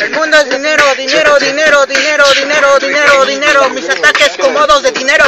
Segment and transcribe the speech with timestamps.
[0.00, 3.70] El mundo es dinero, dinero, dinero, dinero, dinero, dinero, dinero.
[3.70, 5.24] Mis ataques cómodos de dinero.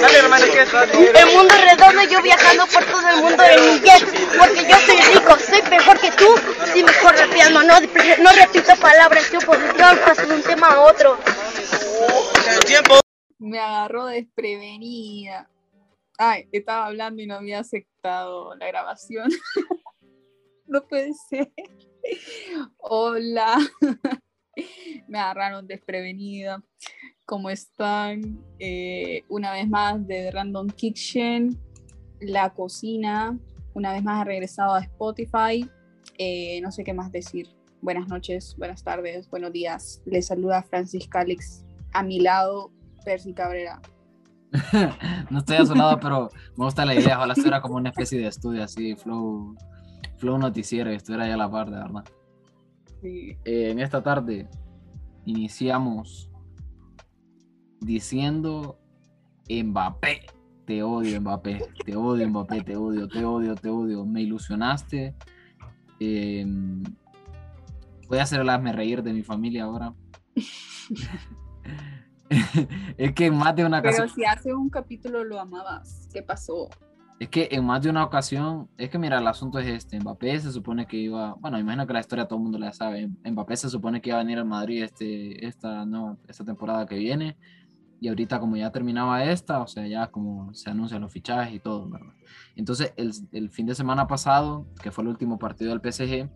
[0.00, 0.74] Dale, hermano, ¿qué es?
[0.74, 4.04] El mundo es redondo, yo viajando por todo el mundo en mi jet.
[4.38, 6.26] Porque yo soy rico, soy mejor que tú.
[6.72, 11.18] Sí, mejor rapeando, no, no repito palabras, yo posición, paso de un tema a otro.
[12.66, 13.00] Tiempo.
[13.38, 15.48] Me agarró desprevenida.
[16.18, 19.30] Ay, estaba hablando y no había aceptado la grabación.
[20.66, 21.50] no puede ser.
[22.78, 23.58] Hola.
[25.08, 26.62] Me agarraron desprevenida.
[27.26, 28.44] ¿Cómo están?
[28.58, 31.58] Eh, una vez más de Random Kitchen.
[32.20, 33.38] La cocina.
[33.74, 35.68] Una vez más ha regresado a Spotify.
[36.18, 37.48] Eh, no sé qué más decir.
[37.82, 40.02] Buenas noches, buenas tardes, buenos días.
[40.04, 41.64] Les saluda Francis Calix.
[41.94, 42.70] A mi lado,
[43.06, 43.80] Percy Cabrera.
[45.30, 47.16] no estoy a su lado, pero me gusta la idea.
[47.16, 49.56] Ojalá estuviera como una especie de estudio así, flow,
[50.20, 52.04] flow noticiero y estuviera ahí a la par, de verdad.
[53.00, 53.36] Sí.
[53.44, 54.48] Eh, en esta tarde
[55.24, 56.30] iniciamos
[57.80, 58.78] diciendo
[59.48, 60.26] Mbappé.
[60.66, 61.64] Te odio, Mbappé.
[61.84, 62.62] Te odio, Mbappé.
[62.62, 64.04] Te odio, te odio, te odio.
[64.04, 65.16] Me ilusionaste.
[65.98, 66.46] Eh,
[68.08, 69.94] voy a hacer el hazme reír de mi familia ahora.
[72.96, 76.68] es que más de una Pero si hace un capítulo lo amabas, ¿qué pasó?
[77.20, 80.40] Es que en más de una ocasión, es que mira, el asunto es este, Mbappé
[80.40, 83.56] se supone que iba, bueno, imagino que la historia todo el mundo la sabe, Mbappé
[83.58, 87.36] se supone que iba a venir al Madrid este, esta, no, esta temporada que viene,
[88.00, 91.60] y ahorita como ya terminaba esta, o sea, ya como se anuncian los fichajes y
[91.60, 92.14] todo, ¿verdad?
[92.56, 96.26] Entonces, el, el fin de semana pasado, que fue el último partido del PSG,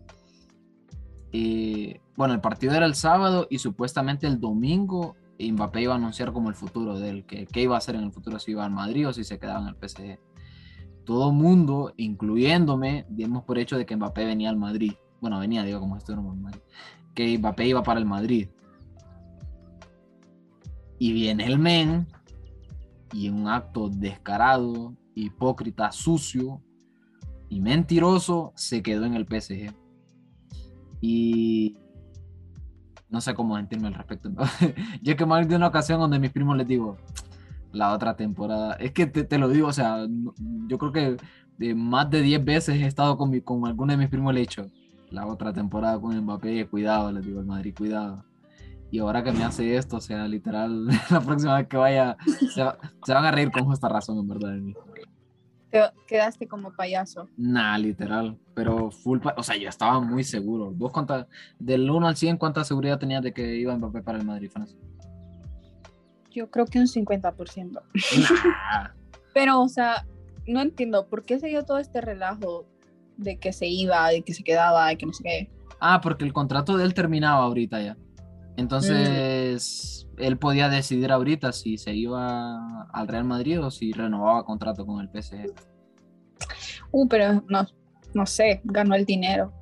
[1.31, 6.31] eh, bueno, el partido era el sábado y supuestamente el domingo Mbappé iba a anunciar
[6.31, 8.63] como el futuro de él, que qué iba a hacer en el futuro, si iba
[8.63, 10.19] al Madrid o si se quedaba en el PSG
[11.05, 14.93] todo mundo, incluyéndome, dimos por hecho de que Mbappé venía al Madrid.
[15.21, 16.61] Bueno, venía, digo, como esto Madrid.
[17.13, 18.49] Que Mbappé iba para el Madrid.
[20.99, 22.07] Y viene el men
[23.13, 26.61] y en un acto descarado, hipócrita, sucio
[27.49, 29.73] y mentiroso, se quedó en el PSG.
[31.01, 31.77] Y
[33.09, 34.29] no sé cómo sentirme al respecto.
[35.01, 36.97] Yo que más de una ocasión donde mis primos les digo,
[37.75, 38.73] la otra temporada.
[38.75, 40.07] Es que te, te, lo digo, o sea,
[40.67, 41.17] yo creo que
[41.57, 44.39] de más de 10 veces he estado con, mi, con alguno de mis primos, le
[44.39, 44.67] he dicho,
[45.11, 48.25] la otra temporada con Mbappé, cuidado, les digo, el Madrid, cuidado.
[48.91, 52.17] Y ahora que me hace esto, o sea, literal, la próxima vez que vaya,
[52.53, 54.51] se, va, se van a reír con justa razón, en verdad.
[54.51, 54.73] De mí.
[55.69, 57.27] Te quedaste como payaso.
[57.35, 60.71] Nah, literal, pero full, o sea, yo estaba muy seguro.
[60.71, 61.27] ¿Vos cuánta,
[61.59, 64.77] del 1 al 100, cuánta seguridad tenías de que iba Mbappé para el Madrid, Francia?
[66.35, 67.71] Yo creo que un 50%.
[67.71, 68.89] Nah.
[69.33, 70.05] Pero, o sea,
[70.45, 72.65] no entiendo, ¿por qué se dio todo este relajo
[73.17, 75.49] de que se iba, de que se quedaba, de que no sé qué?
[75.79, 77.97] Ah, porque el contrato de él terminaba ahorita ya.
[78.57, 80.23] Entonces, mm.
[80.23, 85.01] él podía decidir ahorita si se iba al Real Madrid o si renovaba contrato con
[85.01, 85.53] el PSG.
[86.91, 87.65] Uh, pero no,
[88.13, 89.53] no sé, ganó el dinero.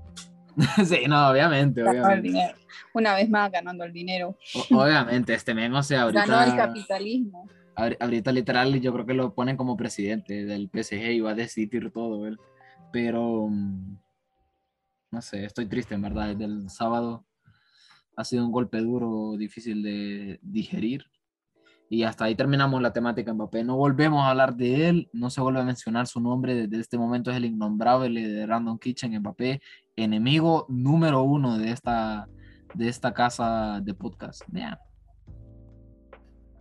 [0.86, 2.56] sí, no, obviamente, obviamente.
[2.94, 4.38] Una vez más ganando el dinero.
[4.72, 6.26] O, obviamente, este men, o sea, ahorita...
[6.26, 7.48] Ganó el capitalismo.
[7.76, 11.92] Ahorita literal yo creo que lo ponen como presidente del PSG y va a decidir
[11.92, 12.38] todo él.
[12.92, 13.98] Pero, mm,
[15.12, 16.28] no sé, estoy triste en verdad.
[16.28, 17.26] Desde el sábado
[18.16, 21.06] ha sido un golpe duro, difícil de digerir.
[21.90, 23.64] Y hasta ahí terminamos la temática Mbappé.
[23.64, 26.56] No volvemos a hablar de él, no se vuelve a mencionar su nombre.
[26.68, 29.62] Desde este momento es el innombrable de Random Kitchen Mbappé,
[29.96, 32.28] enemigo número uno de esta,
[32.74, 34.42] de esta casa de podcast.
[34.52, 34.80] Yeah.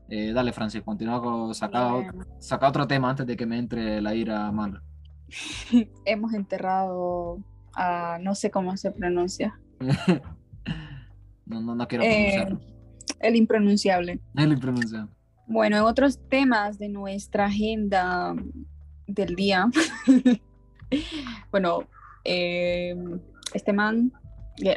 [0.09, 4.01] Eh, dale, Francis, continúa con saca, otro, saca otro tema antes de que me entre
[4.01, 4.83] la ira mala.
[6.05, 7.39] Hemos enterrado
[7.75, 9.59] a no sé cómo se pronuncia.
[11.47, 12.57] no, no, no quiero pronunciarlo.
[12.59, 12.73] Eh,
[13.21, 14.21] el impronunciable.
[14.37, 15.13] El impronunciable.
[15.47, 18.35] Bueno, en otros temas de nuestra agenda
[19.07, 19.69] del día,
[21.51, 21.85] bueno,
[22.25, 22.97] eh,
[23.55, 24.13] este man,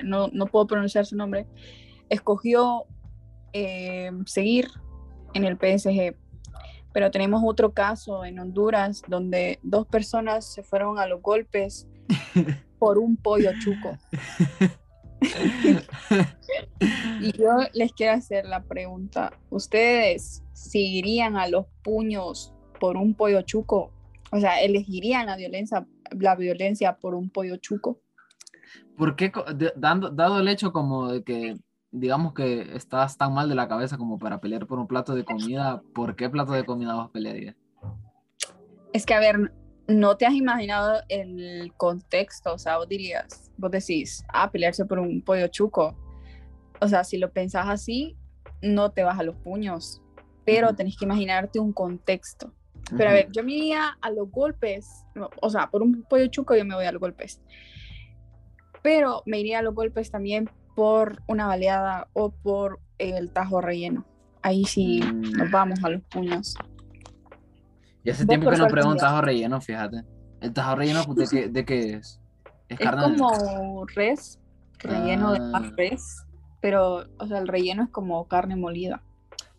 [0.04, 1.46] no, no, puedo pronunciar su nombre,
[2.10, 2.86] escogió
[3.54, 4.70] eh, seguir
[5.34, 6.16] en el PSG.
[6.94, 11.88] Pero tenemos otro caso en Honduras donde dos personas se fueron a los golpes
[12.80, 13.98] por un pollo chuco.
[17.22, 23.42] y yo les quiero hacer la pregunta, ¿ustedes seguirían a los puños por un pollo
[23.42, 23.92] chuco?
[24.32, 28.00] O sea, ¿elegirían la violencia, la violencia por un pollo chuco?
[28.98, 29.32] ¿Por qué,
[29.76, 31.56] dando, dado el hecho como de que
[31.92, 35.24] digamos que estás tan mal de la cabeza como para pelear por un plato de
[35.24, 37.56] comida, ¿por qué plato de comida vas a pelear?
[38.92, 39.52] Es que, a ver,
[39.88, 45.00] no te has imaginado el contexto, o sea, vos dirías, vos decís, ah, pelearse por
[45.00, 45.96] un pollo chuco.
[46.82, 48.18] o sea, si lo pensás así,
[48.62, 50.02] no te vas a los puños,
[50.44, 50.76] pero Ujú.
[50.76, 52.54] tenés que imaginarte un contexto.
[52.98, 56.28] Pero a ver, yo me iría a los golpes, no, o sea, por un pollo
[56.28, 57.42] chuco yo me voy a los golpes.
[58.82, 64.06] Pero me iría a los golpes también por una baleada o por el tajo relleno.
[64.42, 65.32] Ahí sí Mm.
[65.38, 66.56] nos vamos a los puños.
[68.04, 70.04] Y hace tiempo que no pruebo un tajo relleno, fíjate.
[70.42, 72.22] ¿El tajo relleno de qué, de qué es?
[72.70, 74.40] Es como res,
[74.80, 75.50] relleno de Ah.
[75.52, 76.24] más res,
[76.62, 79.02] pero, o sea, el relleno es como carne molida.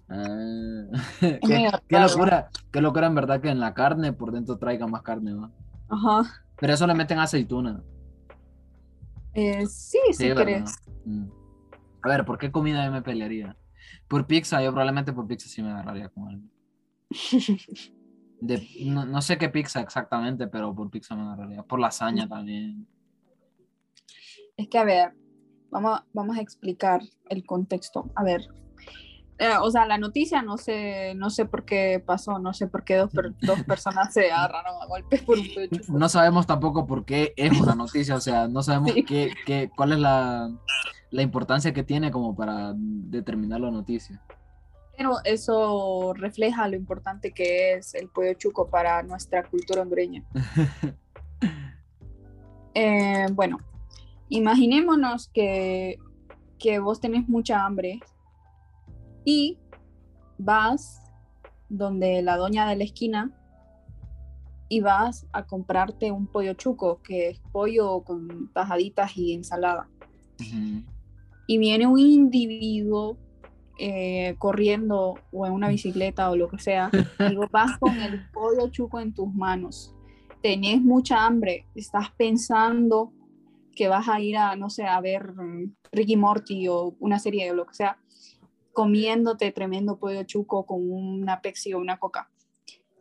[0.09, 0.87] Ah.
[1.89, 5.33] Qué, locura, qué locura en verdad que en la carne por dentro traiga más carne,
[5.33, 5.53] ¿no?
[5.89, 6.45] Ajá.
[6.59, 7.83] Pero eso le meten aceituna.
[9.35, 10.45] Eh, sí, si ¿verdad?
[10.45, 10.75] querés.
[11.05, 11.27] Mm.
[12.03, 13.57] A ver, ¿por qué comida yo me pelearía?
[14.09, 16.51] Por pizza, yo probablemente por pizza sí me agarraría con.
[18.41, 21.63] De, no, no sé qué pizza exactamente, pero por pizza me agarraría.
[21.63, 22.87] Por lasaña también.
[24.57, 25.15] Es que, a ver,
[25.71, 28.11] vamos, vamos a explicar el contexto.
[28.15, 28.49] A ver,
[29.39, 32.85] eh, o sea, la noticia no sé, no sé por qué pasó, no sé por
[32.85, 35.93] qué dos, per- dos personas se agarraron a golpes por un pollo chuco.
[35.99, 39.05] No sabemos tampoco por qué es una noticia, o sea, no sabemos Sí.
[39.05, 40.51] qué, qué- cuál es la,
[41.11, 44.23] la importancia que tiene como para determinar la noticia.
[44.97, 50.25] Pero eso refleja lo importante que es el pollo chuco para nuestra cultura hondureña.
[52.75, 53.59] Eh, bueno,
[54.29, 55.99] imaginémonos que,
[56.59, 58.01] que vos tenés mucha hambre
[59.27, 59.59] y
[60.39, 61.03] vas
[61.69, 63.33] donde la doña de la esquina
[64.69, 69.89] y vas a comprarte un pollo chuco, que es pollo con tajaditas y ensalada.
[71.47, 73.19] Y viene un individuo
[73.79, 76.91] eh, corriendo o en una bicicleta o lo que sea,
[77.31, 79.93] y vos vas con el pollo chuco en tus manos.
[80.41, 83.13] Tenés mucha hambre, estás pensando
[83.75, 85.35] que vas a ir a, no sé, a ver
[85.93, 87.99] Ricky Morty o una serie o lo que sea,
[88.77, 92.31] comiéndote tremendo pollo chuco con una Pepsi o una Coca.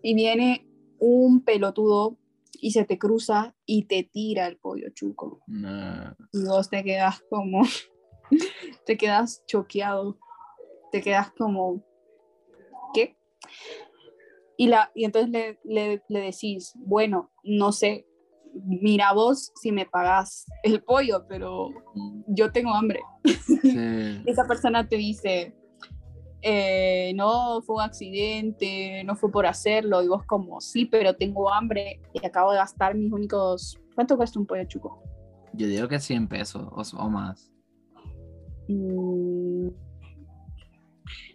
[0.02, 0.66] Y viene
[1.00, 2.18] un pelotudo
[2.62, 5.42] y se te cruza y te tira el pollo chuco.
[5.48, 6.14] Nah.
[6.32, 7.64] Y vos te quedas como,
[8.86, 10.18] te quedas choqueado,
[10.94, 11.84] te quedas como,
[12.94, 13.18] ¿qué?
[14.56, 18.08] Y, la, y entonces le, le, le decís, bueno, no sé,
[18.64, 21.68] mira vos si me pagas el pollo, pero
[22.28, 23.02] yo tengo hambre.
[23.46, 23.60] Sí.
[24.24, 25.54] Y esa persona te dice,
[26.48, 31.52] eh, no, fue un accidente, no fue por hacerlo, y vos como, sí, pero tengo
[31.52, 33.80] hambre y acabo de gastar mis únicos...
[33.96, 35.02] ¿Cuánto cuesta un pollo chuco?
[35.54, 37.52] Yo digo que 100 pesos o, o más.
[38.68, 39.70] Mm,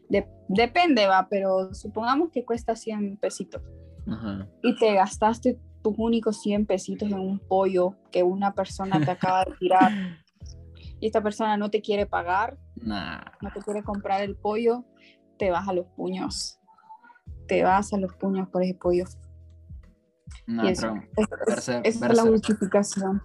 [0.08, 3.62] de- depende, va, pero supongamos que cuesta 100 pesitos
[4.06, 4.48] Ajá.
[4.62, 9.44] y te gastaste tus únicos 100 pesitos en un pollo que una persona te acaba
[9.44, 9.90] de tirar
[11.00, 13.20] y esta persona no te quiere pagar, Nah.
[13.42, 14.84] no te quiere comprar el pollo,
[15.40, 16.58] te vas a los puños.
[17.48, 19.04] Te vas a los puños por ese pollo.
[19.04, 19.18] Eso,
[20.46, 23.22] pero es- Berserk- esa es la justificación.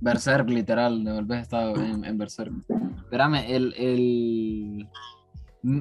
[0.00, 2.52] Berserk, literal, de volver estado en, en Berserk.
[3.04, 3.74] Espérame, el.
[3.76, 4.88] el...
[5.62, 5.80] mm,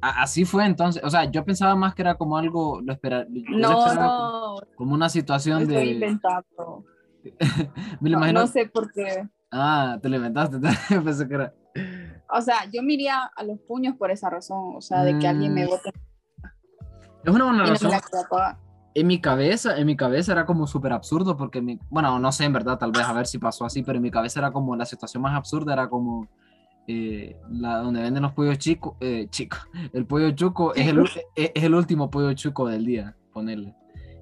[0.00, 3.42] Así fue entonces, o sea, yo pensaba más que era como algo, lo espera, yo
[3.50, 6.84] lo No, esperaba no, como, como una situación estoy de, inventando.
[8.00, 9.28] me lo No, imagino, no sé por qué.
[9.50, 10.58] ah, te lo inventaste,
[11.04, 11.52] pensé que era,
[12.30, 15.26] O sea, yo me iría a los puños por esa razón, o sea, de que
[15.26, 15.92] alguien me Mm, vote
[17.24, 17.90] es una buena razón,
[18.94, 22.44] en mi cabeza, en mi cabeza era como súper absurdo porque, mi, bueno, no sé
[22.44, 24.74] en verdad, tal vez a ver si pasó así, pero en mi cabeza era como
[24.76, 26.26] la situación más absurda, era como
[26.86, 29.60] eh, la donde venden los pollos chicos, eh, chicos,
[29.92, 30.98] el pollo chuco es el,
[31.36, 33.74] es, es el último pollo chuco del día, ponerle.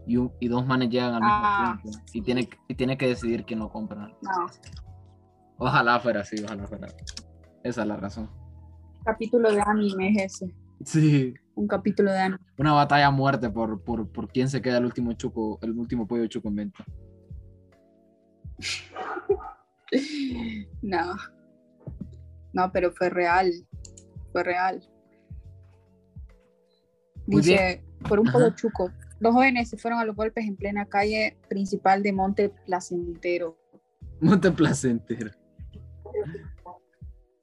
[0.08, 1.78] Y, un- y dos manes llegan al mismo Ah.
[1.82, 4.08] tiempo y tiene, y tiene que decidir quién lo compra.
[4.20, 4.46] No,
[5.58, 6.86] Ojalá fuera así, ojalá fuera.
[7.66, 8.30] Esa es la razón.
[9.04, 10.54] capítulo de anime es ese,
[10.84, 11.34] Sí.
[11.54, 12.40] un capítulo de anime.
[12.58, 16.06] Una batalla a muerte por, por, por quién se queda el último chuco, el último
[16.06, 16.84] pollo chuco en venta.
[20.82, 21.14] No,
[22.52, 23.52] no, pero fue real,
[24.32, 24.82] fue real.
[27.26, 30.86] Muy Dice, por un pollo chuco, los jóvenes se fueron a los golpes en plena
[30.86, 33.56] calle principal de Monte Placentero.
[34.20, 35.30] Monte placentero.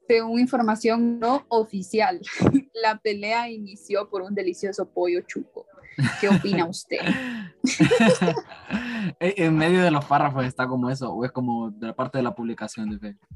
[0.06, 2.20] Según información no oficial,
[2.74, 5.66] la pelea inició por un delicioso pollo chuco.
[6.20, 6.98] ¿Qué opina usted?
[9.20, 12.18] en en medio de los párrafos está como eso, o es como de la parte
[12.18, 13.28] de la publicación de Facebook.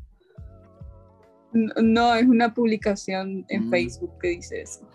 [1.52, 3.70] No, es una publicación en Mm.
[3.70, 4.86] Facebook que dice eso.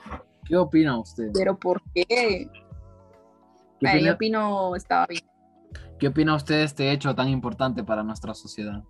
[0.45, 1.31] ¿Qué opina usted?
[1.33, 2.05] Pero ¿por qué?
[2.07, 2.47] ¿Qué
[3.79, 5.23] opina, yo opino estaba bien.
[5.97, 8.83] qué opina usted de este hecho tan importante para nuestra sociedad?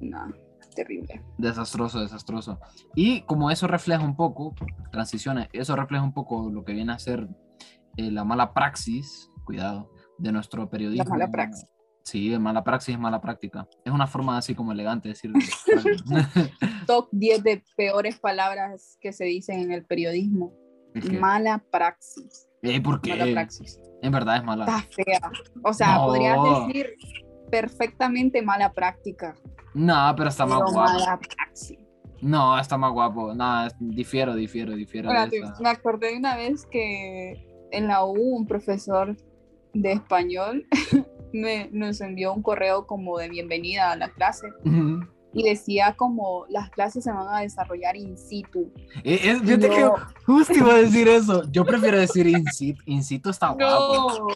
[0.00, 0.32] nada,
[0.74, 1.22] terrible.
[1.38, 2.58] Desastroso, desastroso.
[2.94, 4.54] Y como eso refleja un poco,
[4.90, 7.28] transiciones, eso refleja un poco lo que viene a ser
[7.96, 11.04] eh, la mala praxis, cuidado, de nuestro periodismo.
[11.04, 11.66] La mala praxis.
[12.02, 13.68] Sí, mala praxis es mala práctica.
[13.84, 15.38] Es una forma así como elegante de decirlo.
[16.86, 20.52] Top 10 de peores palabras que se dicen en el periodismo.
[20.94, 21.18] ¿El qué?
[21.18, 22.48] Mala praxis.
[22.62, 23.10] Eh, ¿Por qué?
[23.16, 23.78] Mala praxis.
[24.02, 24.64] En verdad es mala.
[24.64, 25.20] Está fea.
[25.62, 26.06] O sea, No.
[26.06, 26.94] podrías decir
[27.50, 29.34] perfectamente mala práctica.
[29.74, 30.92] No, pero está más pero guapo.
[30.92, 31.20] mala.
[32.22, 33.34] No, está más guapo.
[33.34, 35.10] No, difiero, difiero, difiero.
[35.10, 35.62] de Espérate, esa.
[35.62, 39.16] me acordé de una vez que en la U un profesor
[39.72, 40.66] de español
[41.32, 44.48] me, nos envió un correo como de bienvenida a la clase.
[45.32, 48.72] Y decía como las clases se van a desarrollar in situ.
[49.04, 49.94] Eh, eh, fíjate que No.
[50.26, 51.42] justo iba a decir eso.
[51.52, 52.82] Yo prefiero decir incito.
[52.86, 54.18] Incito está guapo.
[54.18, 54.26] No,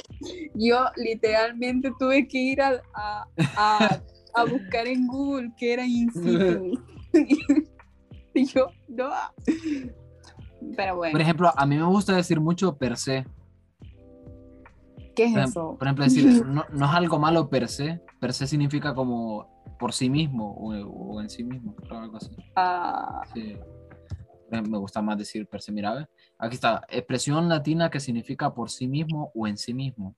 [0.55, 4.01] yo literalmente tuve que ir a, a, a-
[4.37, 6.83] a buscar en Google que era in situ.
[8.35, 9.11] y yo, no.
[10.77, 13.25] Pero bueno, Por ejemplo, a mí me gusta decir mucho per se.
[15.15, 15.77] ¿qué es Por, ejem- eso?
[15.79, 18.01] por ejemplo, decir, no, no es algo malo per se.
[18.21, 19.54] Per se significa como
[19.85, 22.31] por sí mismo o, o en sí mismo, creo, algo así.
[22.57, 23.55] Ah, Sí.
[24.51, 25.73] Me gusta más decir per se.
[25.73, 30.17] Mira, aquí está, expresión latina que significa por sí mismo o en sí mismo.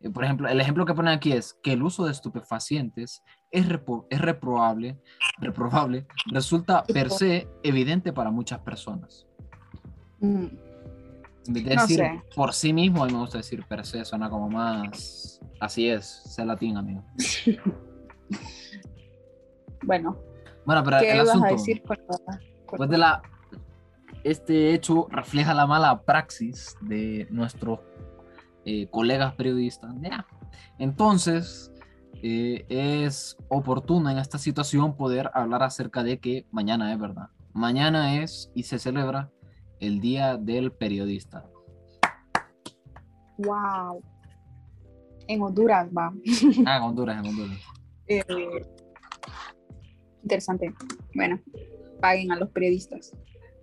[0.00, 3.66] Eh, Por ejemplo, el ejemplo que ponen aquí es que el uso de estupefacientes es,
[3.66, 4.98] repo- es reprobable,
[5.38, 9.26] reprobable, resulta per se evidente para muchas personas.
[10.18, 10.44] mm,
[11.46, 12.22] En vez de No decir sé.
[12.36, 15.40] por sí mismo, a mí me gusta decir per se, suena como más.
[15.58, 17.02] Así es, sé latín, amigo.
[19.82, 20.16] bueno,
[20.66, 21.46] Bueno, pero ¿qué el asunto.
[21.46, 21.82] a decir?
[21.88, 21.96] la-
[22.66, 23.22] con- Pues de la,
[24.24, 27.80] este hecho refleja la mala praxis de nuestros
[28.64, 29.94] eh, colegas periodistas.
[30.78, 31.72] Entonces,
[32.22, 37.28] eh, es oportuno en esta situación poder hablar acerca de que mañana es verdad.
[37.54, 39.30] Mañana es y se celebra
[39.80, 41.46] el Día del Periodista.
[43.38, 44.02] Wow.
[45.26, 46.12] En Honduras, va.
[46.66, 47.58] Ah, en Honduras, en Honduras.
[48.12, 48.24] Eh,
[50.22, 50.74] interesante.
[51.14, 51.40] Bueno,
[52.00, 53.12] paguen a los periodistas.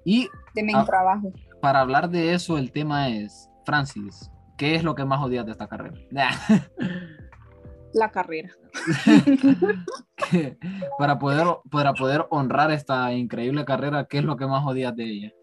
[0.05, 1.33] Y un trabajo.
[1.61, 5.51] para hablar de eso, el tema es, Francis, ¿qué es lo que más odias de
[5.51, 5.97] esta carrera?
[7.93, 8.51] La carrera.
[10.97, 15.03] para poder, para poder honrar esta increíble carrera, ¿qué es lo que más odias de
[15.03, 15.33] ella?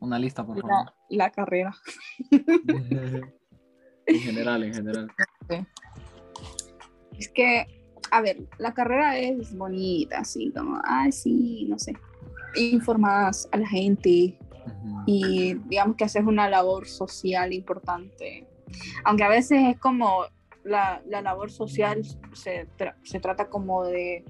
[0.00, 0.92] Una lista, por favor.
[1.08, 1.74] La, la carrera.
[2.30, 5.08] en general, en general.
[7.18, 7.66] Es que,
[8.12, 11.94] a ver, la carrera es bonita, así como, ah, sí, no sé.
[12.54, 14.38] Informas a la gente
[15.06, 18.46] y digamos que haces una labor social importante.
[19.04, 20.26] Aunque a veces es como
[20.62, 22.04] la, la labor social
[22.34, 24.24] se, tra- se trata como de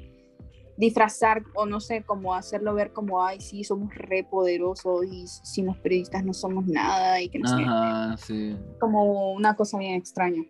[0.77, 5.67] disfrazar o no sé, como hacerlo ver como, ay, sí, somos re poderosos y sin
[5.67, 8.57] los periodistas no somos nada y que no sé sí.
[8.79, 10.45] como una cosa bien extraña.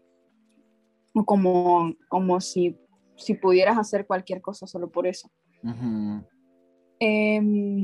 [1.14, 2.78] O como, como si,
[3.16, 5.30] si pudieras hacer cualquier cosa solo por eso.
[6.98, 7.82] Em,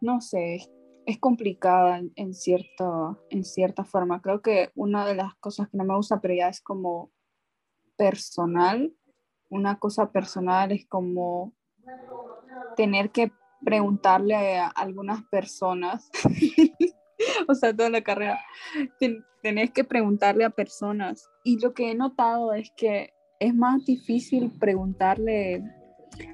[0.00, 0.60] no sé,
[1.06, 4.20] es, complicada en, en, cierto, en cierta forma.
[4.22, 7.10] Creo que una de las cosas que no me gusta, pero ya es como
[7.96, 8.94] personal.
[9.50, 11.54] Una cosa personal es como
[12.76, 13.32] tener que
[13.64, 16.10] preguntarle a algunas personas,
[17.48, 18.38] o sea, toda la carrera,
[19.00, 21.28] ten- tenés que preguntarle a personas.
[21.44, 25.62] Y lo que he notado es que es más difícil preguntarle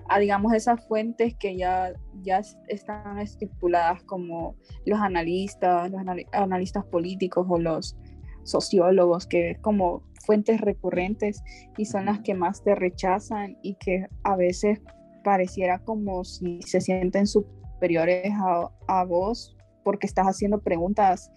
[0.09, 1.93] a, digamos, esas fuentes que ya,
[2.23, 4.57] ya es- están estipuladas como
[4.87, 7.97] los analistas, los anali- analistas políticos o los
[8.45, 11.43] sociólogos, que es como fuentes recurrentes
[11.77, 14.81] y son las que más te rechazan y que a veces
[15.23, 21.31] pareciera como si se sienten superiores a, a vos porque estás haciendo preguntas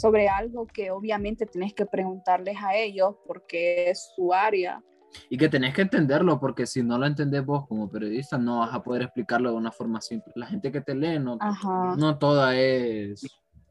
[0.00, 4.82] sobre algo que obviamente tenés que preguntarles a ellos porque es su área.
[5.28, 8.72] Y que tenés que entenderlo, porque si no lo entendés vos como periodista, no vas
[8.72, 10.32] a poder explicarlo de una forma simple.
[10.36, 11.96] La gente que te lee, no, Ajá.
[11.96, 13.26] no toda es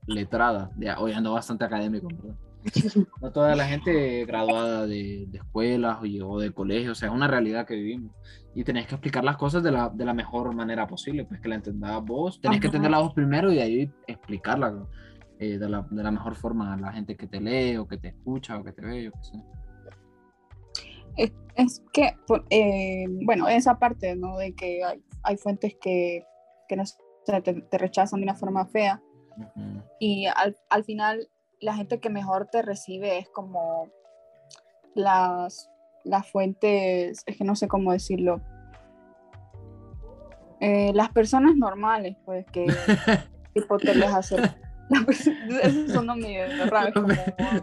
[0.06, 0.72] letrada.
[0.78, 2.36] Ya, hoy ando bastante académico, ¿verdad?
[3.22, 7.16] No toda la gente graduada de, de escuelas o, o de colegios, o sea, es
[7.16, 8.14] una realidad que vivimos.
[8.54, 11.48] Y tenés que explicar las cosas de la, de la mejor manera posible, pues que
[11.48, 12.42] la entendas vos.
[12.42, 14.74] Tenés que entenderla vos primero y de ahí explicarla
[15.40, 17.98] eh, de, la, de la mejor forma a la gente que te lee o que
[17.98, 19.38] te escucha o que te ve, yo qué sé.
[21.18, 22.16] Es, es que,
[22.50, 24.38] eh, bueno, esa parte, ¿no?
[24.38, 26.26] De que hay, hay fuentes que,
[26.68, 26.84] que no
[27.26, 29.02] te, te rechazan de una forma fea
[29.38, 29.82] Ujú.
[30.00, 31.28] y al, al final
[31.62, 33.90] la gente que mejor te recibe es como
[34.96, 35.70] las,
[36.04, 38.42] las fuentes, es que no sé cómo decirlo,
[40.62, 42.66] Eh, las personas normales, pues, que
[43.54, 44.12] tipo te les
[45.64, 46.08] Esos son.
[46.94, 47.08] Como,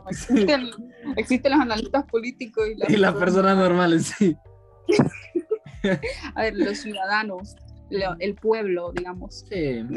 [0.09, 0.71] existen,
[1.17, 4.37] existen, los analistas políticos y las, y las personas normales, sí.
[6.35, 7.57] A ver, los ciudadanos,
[8.19, 9.45] el pueblo, digamos,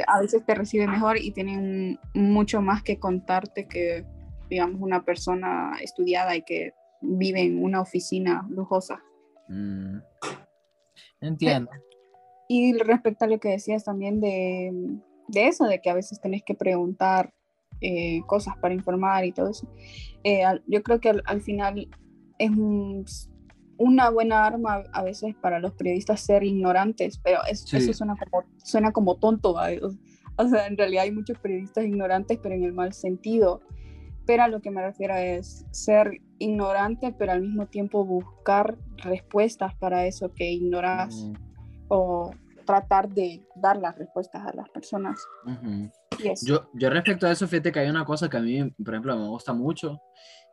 [0.07, 4.05] a veces te recibe mejor y tienen mucho más que contarte que,
[4.49, 9.01] digamos, una persona estudiada y que vive en una oficina lujosa.
[9.47, 9.99] Mm.
[11.21, 11.71] Entiendo.
[12.47, 16.43] Y respecto a lo que decías también de, de eso, de que a veces tenés
[16.43, 17.33] que preguntar
[17.81, 19.67] eh, cosas para informar y todo eso,
[20.23, 21.87] eh, yo creo que al, final
[22.37, 23.29] es
[23.77, 28.91] una buena arma a veces para los periodistas ser ignorantes, pero eso suena como, suena
[28.91, 29.55] como tonto.
[30.37, 33.61] O sea, en realidad hay muchos periodistas ignorantes, pero en el mal sentido.
[34.25, 39.75] Pero a lo que me refiero es ser ignorante, pero al mismo tiempo buscar respuestas
[39.75, 41.33] para eso que ignoras mm.
[41.89, 42.31] o
[42.69, 45.17] tratar de dar las respuestas a las personas.
[46.45, 49.17] yo, yo respecto a eso, fíjate que hay una cosa que a mí, por ejemplo,
[49.17, 49.99] me gusta mucho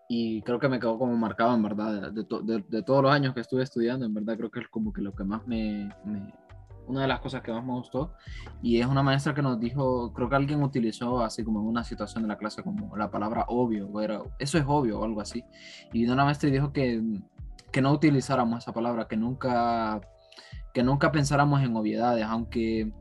[0.08, 3.40] y creo que me quedó como marcado, en verdad, de, de, todos los años que
[3.40, 6.32] estuve estudiando, en verdad creo que es como que lo que más me, me
[6.87, 8.14] una de las cosas que más me gustó
[8.62, 11.85] y es una maestra que nos dijo, creo que alguien utilizó así como en una
[11.85, 15.20] situación de la clase como la palabra obvio, o era, eso es obvio o algo
[15.20, 15.44] así.
[15.92, 17.02] Y vino una maestra y dijo que,
[17.70, 20.00] que no utilizáramos esa palabra, que nunca,
[20.76, 22.92] que nunca pensáramos en obviedades, aunque,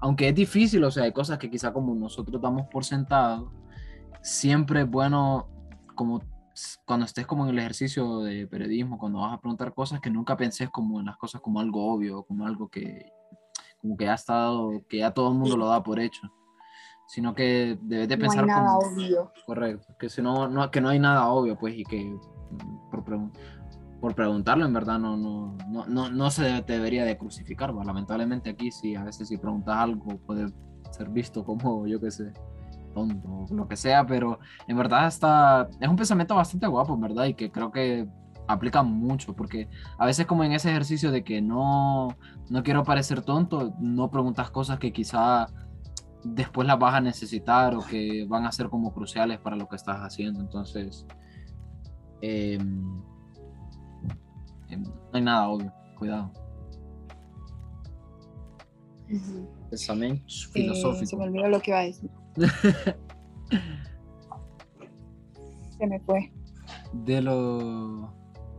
[0.00, 3.52] aunque es difícil, o sea, hay cosas que quizá como nosotros damos por sentado,
[4.22, 5.46] siempre es bueno
[5.94, 6.22] como
[6.86, 10.34] cuando estés como en el ejercicio de periodismo, cuando vas a preguntar cosas, que nunca
[10.34, 13.12] penses como en las cosas como algo obvio, como algo que,
[13.82, 16.22] como que ha estado, que ya todo el mundo lo da por hecho,
[17.06, 19.32] sino que debes de pensar no hay nada obvio.
[19.44, 22.16] Correcto, que si no, no, que no hay nada obvio, pues, y que
[22.90, 23.04] por,
[24.04, 28.70] por preguntarlo, en verdad, no, no, no, no, no se debería de crucificar, lamentablemente aquí
[28.70, 30.52] sí, a veces si preguntas algo puede
[30.90, 32.30] ser visto como, yo qué sé,
[32.92, 37.24] tonto, lo que sea, pero en verdad está, es un pensamiento bastante guapo, en verdad,
[37.24, 38.06] y que creo que
[38.46, 42.14] aplica mucho, porque a veces como en ese ejercicio de que no,
[42.50, 45.46] no quiero parecer tonto, no preguntas cosas que quizá
[46.24, 49.76] después las vas a necesitar o que van a ser como cruciales para lo que
[49.76, 51.06] estás haciendo, entonces
[52.20, 53.13] em,
[54.76, 56.32] no hay nada obvio, cuidado.
[59.70, 61.06] Pensamiento filosófico.
[61.06, 62.10] se me olvidó lo que iba a decir.
[65.78, 66.32] Se me fue.
[66.92, 68.12] De lo.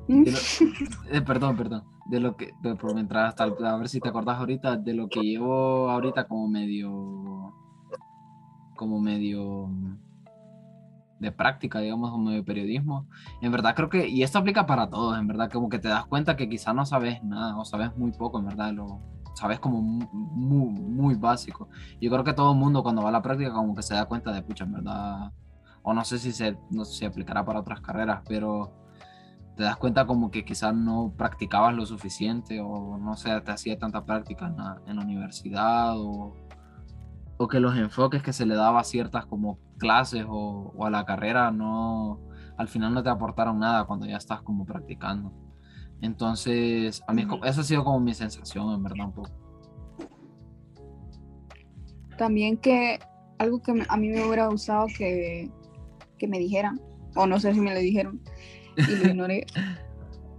[0.08, 1.84] Eh, perdón, perdón.
[2.08, 2.52] De lo que.
[2.80, 4.78] por mientras hasta a ver si te acordás ahorita.
[4.78, 7.54] De lo que llevo ahorita como medio.
[8.76, 9.70] Como medio.
[11.20, 13.08] De práctica, digamos, como de periodismo.
[13.42, 14.08] En verdad creo que.
[14.08, 15.50] Y esto aplica para todos, en verdad.
[15.52, 17.58] Como que te das cuenta que quizás no sabes nada.
[17.58, 18.74] O sabes muy poco, en verdad.
[18.74, 19.00] Lo,
[19.36, 21.70] sabes, como muy, muy básico.
[22.02, 24.06] Yo creo que todo el mundo cuando va a la práctica como que se da
[24.06, 25.32] cuenta de, pucha, en verdad,
[25.84, 28.74] o no sé si se, no se aplicará para otras carreras, pero
[29.56, 33.78] te das cuenta como que quizás no practicabas lo suficiente o no sé, te hacía
[33.78, 36.34] tanta práctica en la, en la universidad o,
[37.38, 40.90] o, que los enfoques que se le daba a ciertas como clases o, o a
[40.90, 42.20] la carrera no,
[42.58, 45.34] al final no te aportaron nada cuando ya estás como practicando.
[46.02, 49.32] Entonces, a mí esa ha sido como mi sensación, en verdad, un poco.
[52.18, 53.00] También que
[53.40, 55.50] algo que a mí me hubiera gustado que,
[56.18, 56.80] que me dijeran,
[57.16, 58.22] o no sé si me lo dijeron
[58.78, 59.46] y lo ignoré,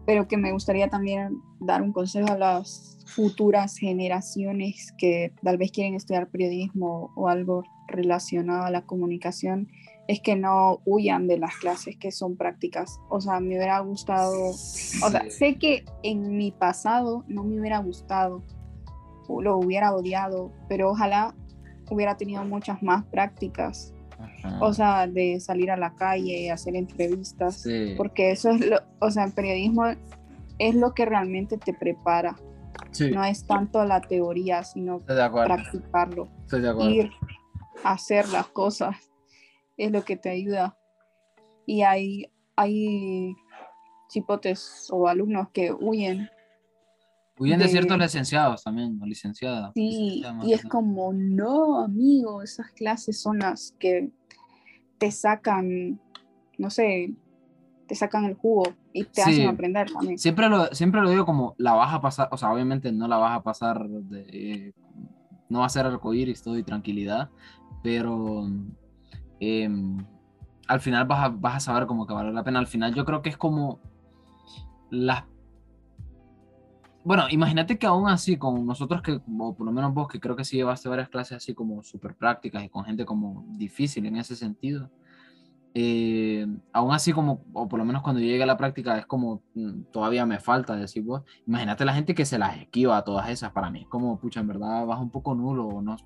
[0.06, 5.70] pero que me gustaría también dar un consejo a las futuras generaciones que tal vez
[5.70, 9.68] quieren estudiar periodismo o algo relacionado a la comunicación
[10.08, 13.00] es que no huyan de las clases que son prácticas.
[13.08, 17.78] O sea, me hubiera gustado, o sea, sé que en mi pasado no me hubiera
[17.78, 18.44] gustado,
[19.28, 21.34] o lo hubiera odiado, pero ojalá
[21.90, 23.92] hubiera tenido muchas más prácticas.
[24.60, 27.64] O sea, de salir a la calle, hacer entrevistas,
[27.96, 29.84] porque eso es lo, o sea, en periodismo
[30.58, 32.36] es lo que realmente te prepara.
[33.00, 36.28] No es tanto la teoría, sino practicarlo.
[36.88, 37.10] Ir
[37.84, 38.96] a hacer las cosas
[39.76, 40.78] es lo que te ayuda.
[41.66, 43.34] Y hay, hay
[44.08, 46.28] chipotes o alumnos que huyen.
[47.38, 49.72] Huyen de, ciertos licenciados también, o licenciadas.
[49.74, 54.10] Sí, y es como, no, amigo, esas clases son las que
[54.96, 56.00] te sacan,
[56.56, 57.14] no sé,
[57.86, 60.18] te sacan el jugo y te hacen aprender también.
[60.18, 63.16] Siempre lo, siempre lo digo como, la vas a pasar, o sea, obviamente no la
[63.16, 64.74] vas a pasar de,
[65.48, 67.30] no va a ser arcoíris todo y tranquilidad,
[67.82, 68.48] pero
[69.40, 69.98] Em,
[70.66, 72.58] al final vas a, vas a saber cómo que vale la pena.
[72.58, 73.80] Al final yo creo que es como
[74.90, 75.24] las...
[77.04, 80.36] bueno, imagínate que aún así, con nosotros que, o por lo menos vos, que creo
[80.36, 84.16] que sí llevaste varias clases así como súper prácticas y con gente como difícil en
[84.16, 84.90] ese sentido,
[85.78, 89.42] eh, aún así como, o por lo menos cuando llegue a la práctica es como,
[89.54, 93.28] mm, todavía me falta decir vos, imagínate la gente que se las esquiva a todas
[93.28, 95.96] esas, para mí es como, pucha, en verdad vas un poco nulo, o no,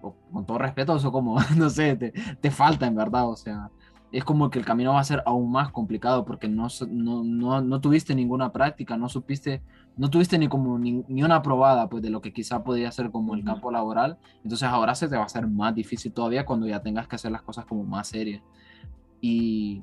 [0.00, 3.70] o con todo respeto, eso como, no sé, te, te falta en verdad, o sea,
[4.10, 7.60] es como que el camino va a ser aún más complicado porque no, no, no,
[7.60, 9.62] no tuviste ninguna práctica, no supiste,
[9.98, 13.10] no tuviste ni como ni, ni, una probada pues de lo que quizá podría ser
[13.10, 16.66] como el campo laboral, entonces ahora se te va a hacer más difícil todavía cuando
[16.66, 18.42] ya tengas que hacer las cosas como más serias.
[19.20, 19.82] Y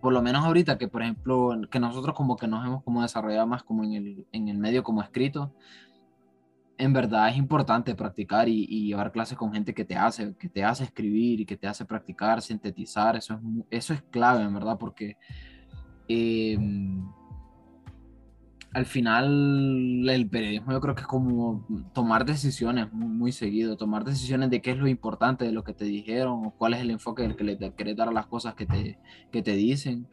[0.00, 3.46] por lo menos ahorita que por ejemplo que nosotros como que nos hemos como desarrollado
[3.46, 5.52] más como en el, en el medio como escrito,
[6.76, 10.48] en verdad es importante practicar y, y, llevar clases con gente que te hace, que
[10.48, 13.40] te hace escribir y que te hace practicar, sintetizar, eso es,
[13.70, 15.16] eso es clave, en verdad, porque
[16.08, 16.56] eh,
[18.74, 24.50] al final el periodismo yo creo que es como tomar decisiones muy, seguido, tomar decisiones
[24.50, 27.22] de qué es lo importante de lo que te dijeron o cuál es el enfoque
[27.22, 28.98] del que le querés dar a las cosas que te,
[29.32, 30.06] que te dicen.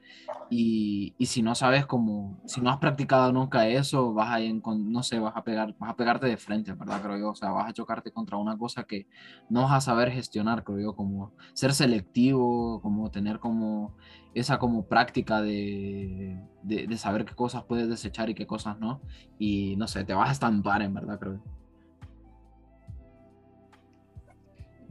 [0.49, 5.03] Y, y, si no sabes cómo, si no has practicado nunca eso, vas a, no
[5.03, 7.01] sé, vas a, pegar, vas a pegarte de frente, ¿verdad?
[7.01, 9.07] Creo yo, o sea, vas a chocarte contra una cosa que
[9.49, 13.95] no vas a saber gestionar, creo yo, como ser selectivo, como tener como
[14.35, 18.99] esa como práctica de, de, de, saber qué cosas puedes desechar y qué cosas no.
[19.39, 21.39] Y no sé, te vas a estampar en verdad, creo.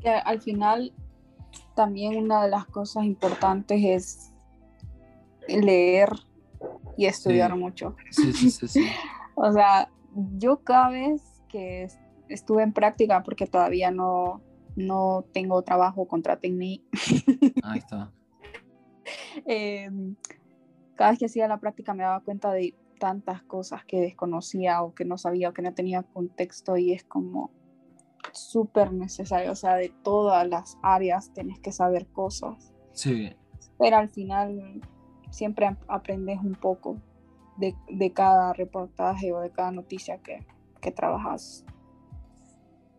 [0.01, 0.95] Que al final
[1.75, 4.33] también una de las cosas importantes es
[5.47, 6.09] leer
[6.97, 7.59] y estudiar sí.
[7.59, 7.97] mucho.
[8.11, 8.87] Sí, sí, sí, sí.
[9.35, 9.91] o sea,
[10.39, 11.89] yo cada vez que
[12.31, 14.41] estuve en práctica, porque todavía no,
[14.75, 16.83] no tengo trabajo, contraten mí.
[17.63, 18.11] Ahí está
[19.47, 19.91] eh,
[20.95, 24.95] cada vez que hacía la práctica me daba cuenta de tantas cosas que desconocía o
[24.95, 27.51] que no sabía o que no tenía contexto y es como
[28.33, 32.73] súper necesario, o sea, de todas las áreas tenés que saber cosas.
[32.93, 33.35] Sí.
[33.79, 34.81] Pero al final
[35.31, 37.01] siempre aprendes un poco
[37.57, 40.47] de, de cada reportaje o de cada noticia que,
[40.81, 41.65] que trabajas.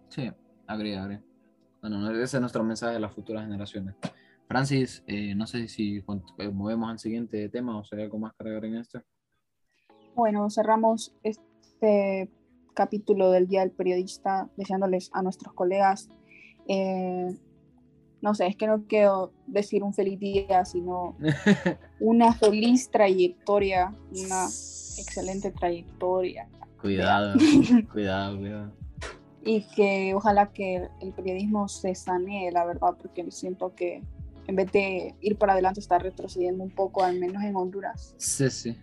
[0.10, 0.32] Sí,
[0.68, 1.22] agree, agree.
[1.82, 3.96] Bueno, ese es nuestro mensaje a las futuras generaciones.
[4.48, 6.04] Francis, eh, no sé si
[6.38, 9.02] eh, movemos al siguiente tema o hay algo más que en este.
[10.16, 12.30] Bueno, cerramos este
[12.74, 16.10] capítulo del Día del Periodista deseándoles a nuestros colegas,
[16.68, 17.36] eh,
[18.22, 21.16] no sé, es que no quiero decir un feliz día, sino
[22.00, 24.46] una feliz trayectoria, una
[24.98, 26.48] excelente trayectoria.
[26.82, 27.38] Cuidado,
[27.92, 28.72] cuidado, cuidado.
[29.44, 34.02] Y que ojalá que el periodismo se sanee, la verdad, porque siento que
[34.48, 38.16] en vez de ir para adelante, está retrocediendo un poco, al menos en Honduras.
[38.18, 38.78] Sí, sí.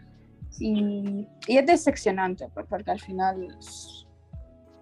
[0.58, 3.56] Y, y es decepcionante, pues, porque al final,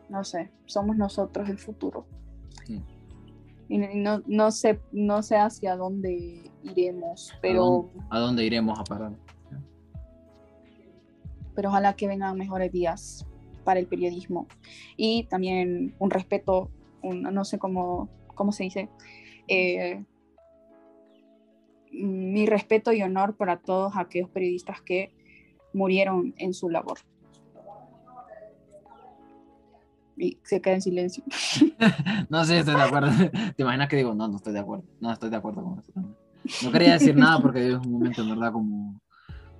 [0.08, 2.06] no sé, somos nosotros el futuro.
[2.66, 2.82] Sí.
[3.68, 7.62] Y no, no, sé, no sé hacia dónde iremos, pero...
[7.62, 9.12] ¿A dónde, ¿A dónde iremos a parar?
[11.54, 13.26] Pero ojalá que vengan mejores días
[13.64, 14.48] para el periodismo.
[14.96, 16.70] Y también un respeto,
[17.02, 18.88] un, no sé cómo, cómo se dice,
[19.46, 20.04] eh,
[21.90, 25.12] mi respeto y honor para todos aquellos periodistas que
[25.72, 26.98] murieron en su labor.
[30.16, 31.24] Y se queda en silencio.
[32.28, 33.10] no sé, estoy de acuerdo.
[33.56, 34.84] ¿Te imaginas que digo, no, no estoy de acuerdo?
[35.00, 35.92] No, estoy de acuerdo con eso.
[36.64, 39.00] No quería decir nada porque es un momento, en verdad, como,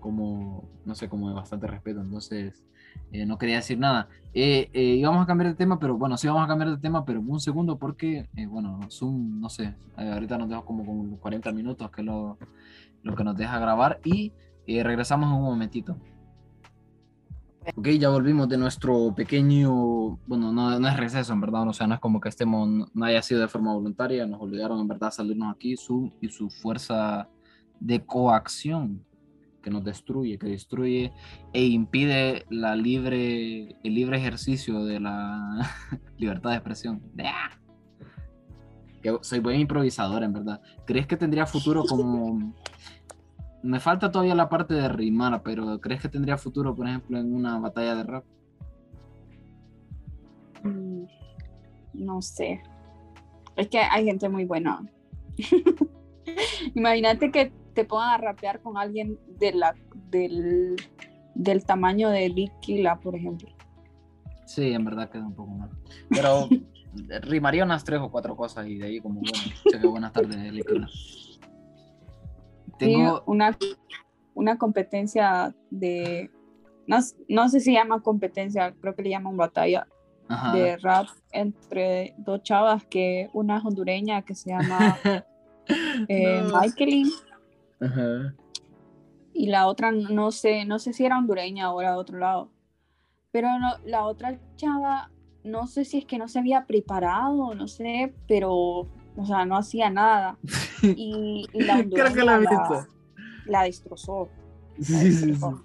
[0.01, 2.01] como, no sé, como de bastante respeto.
[2.01, 2.65] Entonces,
[3.13, 4.09] eh, no quería decir nada.
[4.33, 7.05] Eh, eh, íbamos a cambiar de tema, pero bueno, sí vamos a cambiar de tema,
[7.05, 11.53] pero un segundo porque, eh, bueno, Zoom, no sé, ahorita nos deja como, como 40
[11.53, 12.39] minutos, que es lo,
[13.03, 14.33] lo que nos deja grabar, y
[14.67, 15.97] regresamos en un momentito.
[17.77, 19.71] Ok, ya volvimos de nuestro pequeño,
[20.27, 23.05] bueno, no, no, es receso en verdad, o sea, no es como que estemos, no
[23.05, 26.49] haya sido de forma voluntaria, nos obligaron en verdad a salirnos aquí, Zoom y su
[26.49, 27.29] fuerza
[27.79, 29.05] de coacción
[29.61, 31.13] que nos destruye, que destruye
[31.53, 35.61] e impide la libre, el libre ejercicio de la
[36.19, 37.03] libertad de expresión.
[39.03, 40.61] Que soy buen improvisador, en verdad.
[40.87, 42.55] ¿Crees que tendría futuro como...
[43.63, 47.35] Me falta todavía la parte de rimar, pero ¿crees que tendría futuro, por ejemplo, en
[47.35, 48.25] una batalla de rap?
[50.65, 51.03] Mm,
[51.93, 52.63] no sé.
[53.57, 54.81] Es que hay gente muy buena.
[56.75, 59.75] Imagínate que te pongan a rapear con alguien de la,
[60.11, 60.77] del,
[61.35, 63.49] del tamaño de Liquila, por ejemplo.
[64.47, 65.71] Sí, en verdad queda un poco mal.
[66.09, 66.49] Pero
[67.23, 70.89] rimaría unas tres o cuatro cosas y de ahí como, bueno, buenas tardes, Liquila.
[72.79, 73.19] Tengo...
[73.19, 73.57] Sí, una,
[74.35, 76.31] una competencia de,
[76.87, 79.87] no, no sé si llama competencia, creo que le llaman batalla
[80.29, 80.53] Ajá.
[80.53, 84.99] de rap entre dos chavas, que una es hondureña que se llama
[86.09, 86.61] eh, No.
[86.61, 87.09] Michaelin
[87.81, 88.35] Ajá.
[89.33, 92.51] y la otra no sé, no sé si era hondureña o era de otro lado.
[93.33, 95.11] Pero no, la otra chava,
[95.45, 99.57] no sé si es que no se había preparado, no sé, pero, o sea, no
[99.57, 100.39] hacía nada.
[100.97, 102.87] Y, y la Creo que la la,
[103.45, 104.29] la destrozó.
[104.87, 105.37] la Sí, sí, sí.
[105.37, 105.65] destrozó.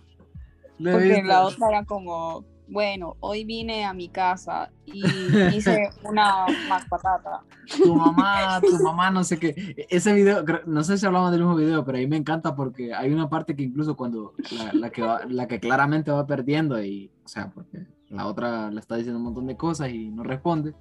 [0.78, 1.28] Lo he Porque visto.
[1.28, 5.04] la otra era como, bueno, hoy vine a mi casa y
[5.56, 7.42] hice una más patata.
[7.84, 9.76] tu mamá, tu mamá, no sé qué.
[9.90, 13.12] Ese video, no sé si hablamos del mismo video, pero ahí me encanta porque hay
[13.14, 17.12] una parte que incluso cuando la, la que, va- la que claramente va perdiendo y,
[17.24, 20.74] o sea, porque la otra le está diciendo un montón de cosas y no responde,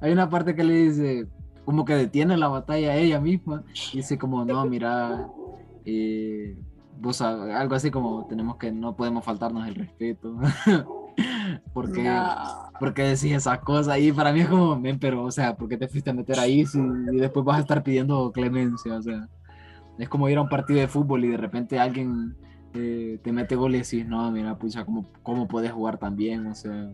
[0.00, 1.26] hay una parte que le dice,
[1.64, 5.26] como que detiene la batalla a ella misma y dice como, no, mira,
[5.84, 6.56] eh,
[6.98, 10.36] vos algo así como, tenemos que, no podemos faltarnos el respeto.
[11.72, 12.70] porque No.
[12.78, 13.98] ¿por qué decís esas cosas?
[13.98, 16.66] Y para mí es como, pero, o sea, ¿por qué te fuiste a meter ahí
[16.66, 18.96] si, y después vas a estar pidiendo clemencia?
[18.96, 19.28] O sea,
[19.98, 22.36] es como ir a un partido de fútbol y de repente alguien
[22.74, 26.46] eh, te mete gol y decís, no, mira, pucha, ¿cómo, ¿cómo puedes jugar tan bien?
[26.46, 26.90] O sea,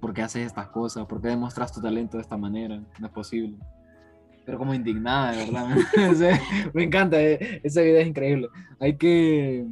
[0.00, 1.06] ¿por qué haces estas cosas?
[1.06, 2.82] ¿Por qué demuestras tu talento de esta manera?
[2.98, 3.56] No es posible.
[4.44, 5.76] Pero como indignada, de verdad.
[6.74, 8.48] Me encanta, eh, ese video es increíble.
[8.80, 9.64] Hay que...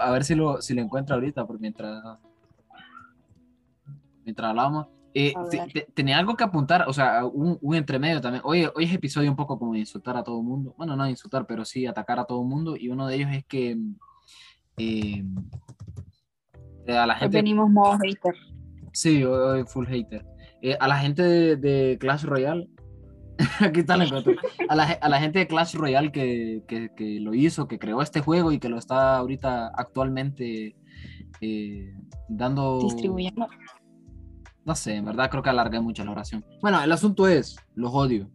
[0.00, 2.18] A ver si lo, si lo encuentro ahorita, porque mientras
[4.24, 4.86] mientras hablábamos.
[5.14, 5.34] Eh,
[5.74, 8.42] te- tenía algo que apuntar, o sea, un, un entremedio también.
[8.46, 10.74] Hoy, hoy es episodio un poco como de insultar a todo el mundo.
[10.78, 12.76] Bueno, no insultar, pero sí atacar a todo el mundo.
[12.76, 13.76] Y uno de ellos es que
[14.78, 15.22] eh,
[16.86, 17.36] eh, a la Hoy gente.
[17.36, 18.34] venimos modo hater.
[18.92, 20.24] Sí, hoy, hoy full hater.
[20.62, 22.68] Eh, a la gente de, de Clash Royale.
[23.60, 24.36] Aquí está la encontré.
[24.68, 27.78] A la, ge- a la gente de Clash Royale que, que, que lo hizo, que
[27.78, 30.76] creó este juego y que lo está ahorita actualmente
[31.40, 31.92] eh,
[32.28, 32.80] dando.
[32.82, 33.46] Distribuyendo.
[34.64, 36.44] No sé, en verdad creo que alargué mucho la oración.
[36.60, 38.30] Bueno, el asunto es, los odio.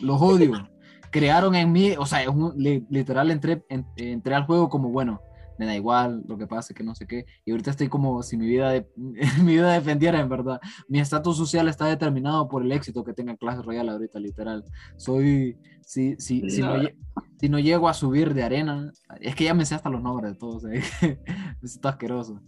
[0.00, 0.52] Los odio.
[1.10, 5.20] Crearon en mí, o sea, un- li- literal entré, en- entré al juego como, bueno,
[5.58, 7.24] me da igual lo que pase, que no sé qué.
[7.44, 8.88] Y ahorita estoy como si mi vida, de-
[9.42, 10.60] mi vida dependiera, en verdad.
[10.88, 14.64] Mi estatus social está determinado por el éxito que tenga Clash Royale ahorita, literal.
[14.96, 16.82] Soy, si, si, si, no, No.
[16.82, 16.94] lle-
[17.40, 20.32] si no llego a subir de arena, es que ya me sé hasta los nombres
[20.32, 20.80] de todos, eh.
[21.60, 22.40] me siento asqueroso.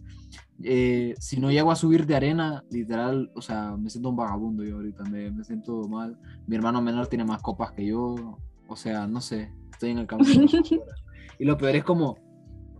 [0.61, 4.63] Eh, si no llego a subir de arena, literal, o sea, me siento un vagabundo
[4.63, 6.17] yo ahorita, me, me siento mal.
[6.47, 10.07] Mi hermano menor tiene más copas que yo, o sea, no sé, estoy en el
[10.09, 10.27] locura.
[11.39, 12.17] y lo peor es como,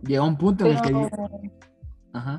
[0.02, 1.10] llega un punto en el que...
[2.12, 2.38] Ajá.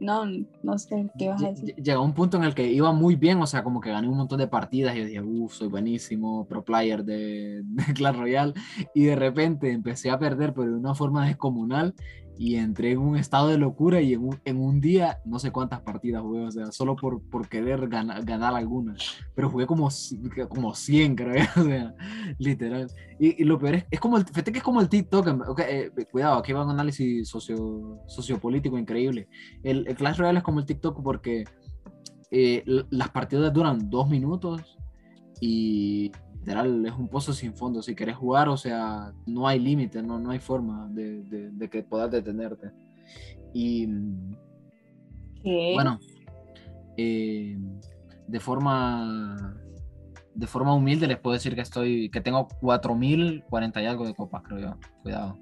[0.00, 0.24] no,
[0.66, 1.74] no sé qué vas a decir.
[1.76, 4.08] lle- Llegó un punto en el que iba muy bien, o sea, como que gané
[4.08, 8.16] un montón de partidas y yo dije, uff, soy buenísimo, pro player de, de Clash
[8.16, 8.52] Royale.
[8.94, 11.94] Y de repente empecé a perder, pero de una forma descomunal.
[12.38, 15.50] Y entré en un estado de locura y en un, en un día no sé
[15.52, 18.94] cuántas partidas jugué, o sea, solo por, por querer ganar, ganar alguna.
[19.34, 19.88] Pero jugué como,
[20.50, 21.94] como 100, creo, o sea,
[22.38, 22.88] literal.
[23.18, 25.40] Y, y lo peor es, es como el, fíjate que es como el TikTok, en-
[25.42, 29.28] ok, eh, cuidado, aquí va un análisis socio, sociopolítico increíble.
[29.62, 31.44] El, el Clash Royale es como el TikTok porque
[32.30, 34.78] eh, las partidas duran dos minutos
[35.40, 37.82] y literal es un pozo sin fondo.
[37.82, 41.68] Si querés jugar, o sea, no hay límite, no, no hay forma de, de- de
[41.70, 42.70] que puedas detenerte.
[43.52, 43.86] Y
[45.42, 45.72] ¿Qué?
[45.74, 45.98] bueno,
[46.96, 47.56] eh,
[48.26, 49.56] de forma
[50.34, 54.42] de forma humilde les puedo decir que estoy que tengo 4040 y algo de copas,
[54.42, 54.74] creo yo.
[55.02, 55.38] Cuidado.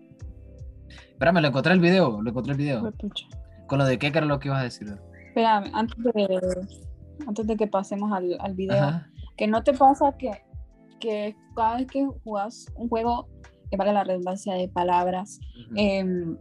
[1.11, 2.93] Espérame, lo encontré el video, lo encontré el video.
[3.67, 4.89] Con lo de era lo que ibas a decir.
[5.29, 6.67] Espérame, antes de,
[7.27, 9.11] antes de que pasemos al, al video, Ajá.
[9.37, 10.31] que no te pasa que,
[11.01, 13.29] que cada vez que jugas un juego,
[13.71, 15.41] que vale la redundancia de palabras,
[15.77, 16.37] em,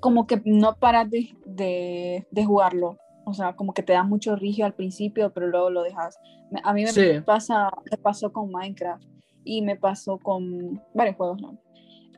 [0.00, 2.96] como que no paras de, de, de jugarlo.
[3.24, 6.18] O sea, como que te da mucho rigio al principio, pero luego lo dejas.
[6.62, 7.20] A mí me Sí.
[7.24, 9.04] pasa, me pasó con Minecraft
[9.44, 11.58] y me pasó con varios juegos, ¿no?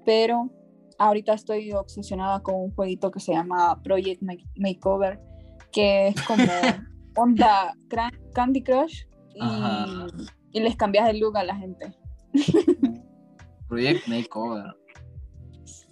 [0.04, 0.50] Pero
[0.98, 5.20] ahorita estoy obsesionada con un jueguito que se llama Project Ma- Makeover,
[5.72, 6.42] que es como
[7.16, 7.74] onda
[8.34, 11.94] Candy Crush y, y les cambias el look a la gente.
[13.68, 14.74] Project Makeover.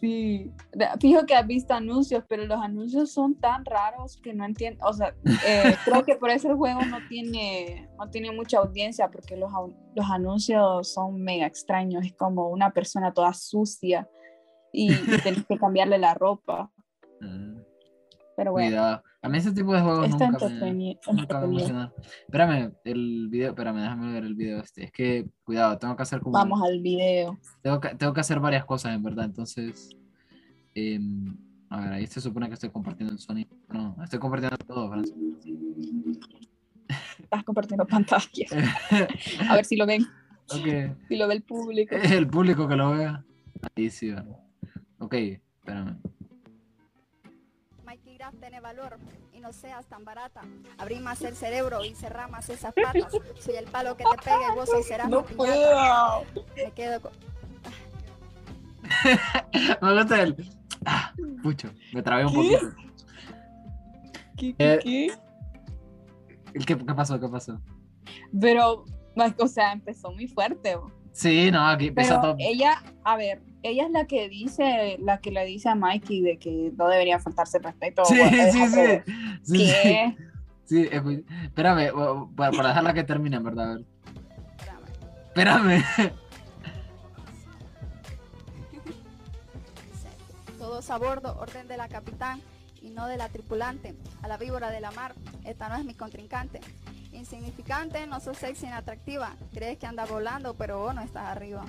[0.00, 0.52] Sí,
[1.00, 4.92] fijo que has visto anuncios, pero los anuncios son tan raros que no entiendo, o
[4.92, 5.14] sea,
[5.46, 9.50] eh, creo que por eso el juego no tiene, no tiene mucha audiencia, porque los,
[9.94, 14.06] los anuncios son mega extraños, es como una persona toda sucia
[14.72, 16.70] y, y tenés que cambiarle la ropa,
[17.20, 17.56] Mm,
[18.36, 19.02] pero bueno, Cuidado.
[19.22, 21.94] A mí ese tipo de juegos está nunca me, entreteni- nunca me entretenido.
[22.26, 24.84] Espérame, el video, espérame, déjame ver el video este.
[24.84, 26.34] Es que, cuidado, tengo que hacer como...
[26.34, 27.38] Vamos al video.
[27.62, 29.96] Tengo que, tengo que hacer varias cosas, en verdad, entonces...
[30.74, 31.34] Em,
[31.70, 33.48] a ver, ahí se supone que estoy compartiendo el sonido.
[33.70, 35.14] No, estoy compartiendo todo, Francis.
[37.18, 38.46] Estás compartiendo pantalla.
[39.48, 40.06] A ver si lo ven,
[40.46, 41.96] si lo ve el público.
[42.04, 43.24] El público que lo vea.
[43.74, 44.38] Ahí sí, ¿verdad?
[44.98, 45.98] Ok, espérame.
[47.84, 48.98] Mikey Graf tiene valor
[49.32, 50.42] y no seas tan barata.
[50.78, 53.12] Abrí más el cerebro y cerrá más esas patas.
[53.40, 56.24] Soy el palo que te pega y vos hoy serás No puedo.
[56.56, 57.12] Me quedo con...
[59.82, 60.50] Me gusta el.
[60.84, 62.36] Ah, pucho, me trabé un ¿Qué?
[62.58, 62.76] poquito.
[64.36, 65.12] ¿Qué, Eh, qué,
[66.54, 66.64] qué?
[66.64, 67.18] ¿Qué, ¿Qué pasó?
[67.20, 67.60] ¿Qué pasó?
[68.40, 68.84] Pero,
[69.38, 70.76] o sea, empezó muy fuerte.
[70.76, 70.90] bo.
[71.12, 72.36] Sí, no, aquí Pero todo.
[72.38, 76.38] ella, a ver, ella es la que dice, la que le dice a Mikey de
[76.38, 78.04] que no debería faltarse el respeto.
[78.04, 78.20] Sí,
[78.52, 78.86] sí, sí.
[79.42, 79.72] Sí, sí.
[79.82, 80.16] ¿Qué?
[80.64, 81.92] Sí, espérame,
[82.34, 83.72] para, para dejarla que termine, verdad.
[83.72, 83.84] a ver.
[85.28, 85.74] Espérame.
[85.86, 86.12] Espérame.
[90.58, 92.40] Todos a bordo, orden de la capitán
[92.82, 93.94] y no de la tripulante.
[94.22, 96.60] A la víbora de la mar, esta no es mi contrincante.
[97.12, 99.36] Insignificante, no sos sexy ni atractiva.
[99.54, 101.64] Crees que andas volando, pero vos no estás arriba.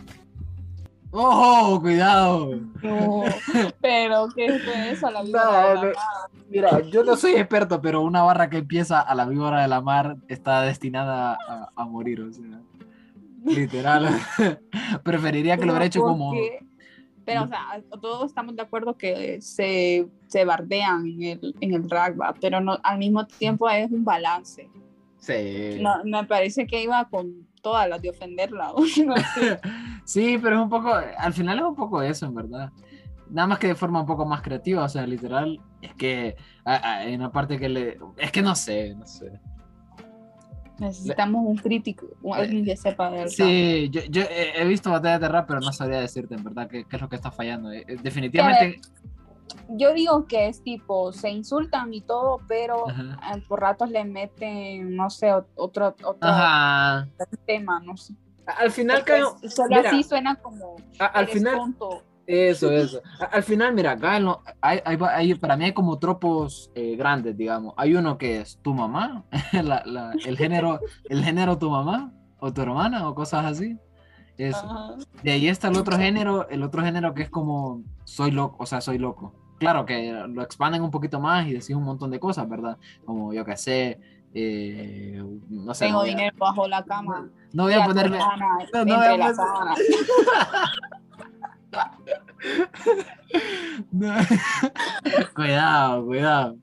[1.12, 2.56] ¡Oh, cuidado!
[2.84, 3.24] No,
[3.82, 5.10] pero ¿qué es eso?
[5.10, 5.94] La vida No, de la mar.
[6.50, 9.82] Mira, yo no soy experto, pero una barra que empieza a la víbora de la
[9.82, 12.62] mar está destinada a, a morir, o sea.
[13.46, 14.10] Literal.
[15.04, 16.34] Preferiría que lo hubiera hecho como.
[17.26, 21.86] Pero, o sea, todos estamos de acuerdo que se, se bardean en el, en el
[21.86, 22.34] drag, ¿va?
[22.40, 24.70] pero no, al mismo tiempo es un balance.
[25.20, 25.78] Sí.
[25.82, 28.72] No, me parece que iba con todas las de ofenderla.
[29.06, 29.60] No sé.
[30.06, 30.90] Sí, pero es un poco.
[31.18, 32.72] Al final es un poco eso, en verdad.
[33.30, 35.60] Nada más que de forma un poco más creativa, o sea, literal.
[35.82, 37.98] Es que hay una parte que le.
[38.16, 39.30] Es que no sé, no sé.
[40.80, 43.28] Necesitamos un crítico, un- alguien que sepa rap.
[43.28, 46.86] Sí, yo, yo he visto batallas de rap, pero no sabría decirte en verdad qué,
[46.86, 47.72] qué es lo que está fallando.
[47.72, 48.80] Eh, eh, Definitivamente.
[49.70, 53.18] Yo digo que es tipo, se insultan y todo, pero Ajá.
[53.48, 57.08] por ratos le meten, no sé, ot- otro, otro Ajá.
[57.46, 58.14] tema, no sé.
[58.46, 62.02] Al final, cae- solo mira, así suena como a- al final, tonto.
[62.26, 63.02] eso, eso.
[63.32, 67.36] Al final, mira, acá lo- hay, hay, hay- para mí hay como tropos eh, grandes,
[67.36, 67.74] digamos.
[67.78, 70.80] Hay uno que es tu mamá, la- la- el género,
[71.10, 73.78] el género tu mamá o tu hermana o cosas así.
[74.38, 74.60] Eso.
[74.66, 74.96] Ajá.
[75.24, 78.66] De ahí está el otro género, el otro género que es como soy loco, o
[78.68, 79.34] sea, soy loco.
[79.60, 82.78] Claro que lo expanden un poquito más y decís un montón de cosas, ¿verdad?
[83.06, 84.00] Como yo qué sé,
[84.34, 85.86] eh, no sé.
[85.86, 87.30] Tengo no voy a- dinero bajo la cama.
[87.54, 88.20] No voy a ponerme.
[88.20, 89.76] no, voy a poner-.
[93.92, 94.14] No.
[95.36, 96.56] cuidado, cuidado.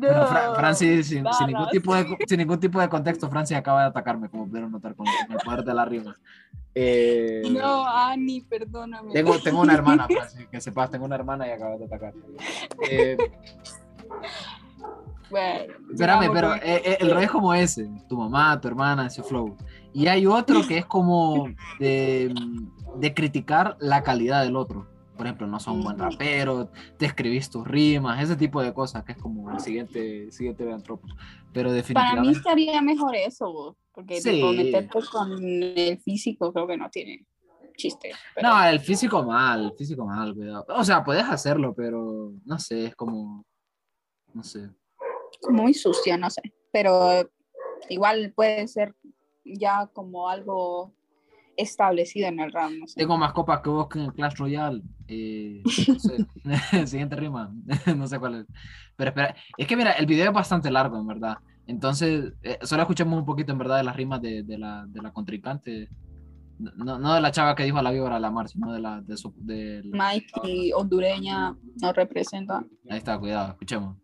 [0.00, 3.82] Fra- No, Francis, sin, sin ningún tipo de, sin ningún tipo de contexto, Francis acaba
[3.82, 6.16] de atacarme, como pudieron notar con, el poder de la rima.
[6.74, 9.12] Eh, No, Ani, perdóname.
[9.12, 12.14] Tengo, tengo una hermana, Francis, que sepas, tengo una hermana y acabas de atacar.
[12.90, 13.16] Eh,
[15.30, 19.22] Bueno, espérame, pero eh, eh, el rollo es como ese, tu mamá, tu hermana, ese
[19.22, 19.56] flow.
[19.92, 22.34] Y hay otro que es como de,
[22.96, 24.86] de criticar la calidad del otro.
[25.18, 29.02] Por ejemplo, no son un buen rapero, te escribís tus rimas, ese tipo de cosas,
[29.04, 31.10] que es como el siguiente, siguiente de Antropos.
[31.52, 32.38] Pero Para mí definitivamente...
[32.38, 34.30] estaría mejor eso, vos, porque Sí.
[34.30, 37.26] tipo, meterte con el físico creo que no tiene
[37.76, 38.12] chiste.
[38.34, 40.64] pero- No, el físico mal, el físico mal, cuidado.
[40.68, 43.44] O sea, puedes hacerlo, pero no sé, es como...
[44.32, 44.70] No sé.
[45.50, 47.28] muy sucia, no sé, pero
[47.88, 48.94] igual puede ser
[49.44, 50.92] ya como algo
[51.58, 52.94] establecido en el rap, no sé.
[53.00, 54.82] Tengo más copas que vos que en Clash Royale.
[55.06, 56.26] Eh, no sé.
[56.86, 57.52] Siguiente rima.
[57.96, 58.46] no sé cuál es.
[58.96, 61.36] Pero espera, es que mira, el video es bastante largo, en verdad.
[61.66, 65.02] Entonces, eh, solo escuchemos un poquito, en verdad, de las rimas de, de la, de
[65.02, 65.88] la contrincante.
[66.58, 68.80] No, no de la chava que dijo a la víbora a la mar, sino de
[68.80, 69.00] la.
[69.02, 72.64] De su, de la- Mikey hondureña no representa.
[72.90, 73.96] Ahí está, cuidado, escuchemos.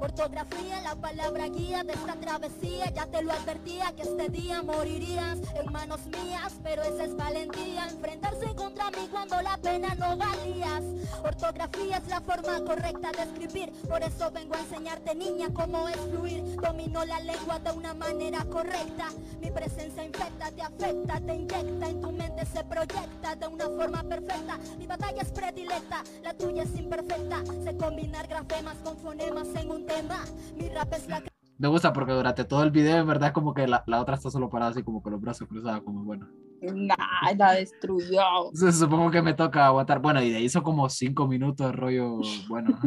[0.00, 2.90] Ortografía, la palabra guía de esta travesía.
[2.90, 7.86] Ya te lo advertía que este día morirías en manos mías, pero esa es valentía.
[7.86, 10.82] Enfrentarse contra mí cuando la pena no valías.
[11.22, 13.72] Ortografía es la forma correcta de escribir.
[13.88, 16.56] Por eso vengo a enseñarte, niña, cómo es fluir.
[16.56, 19.08] Domino la lengua de una manera correcta.
[19.40, 21.88] Mi presencia infecta, te afecta, te inyecta.
[21.88, 24.58] En tu mente se proyecta de una forma perfecta.
[24.78, 27.42] Mi batalla es predilecta, la tuya es imperfecta.
[27.64, 30.24] Sé combinar grafemas con fonemas en un tema.
[30.56, 31.22] Mi rap es la
[31.58, 34.16] Me gusta porque durante todo el video, en verdad, es como que la, la otra
[34.16, 36.28] está solo parada así, como con los brazos cruzados, como bueno.
[36.62, 38.22] Nah, la destruyó.
[38.52, 40.00] Supongo que me toca aguantar.
[40.00, 42.20] Bueno, y de ahí hizo como cinco minutos de rollo.
[42.48, 42.70] Bueno,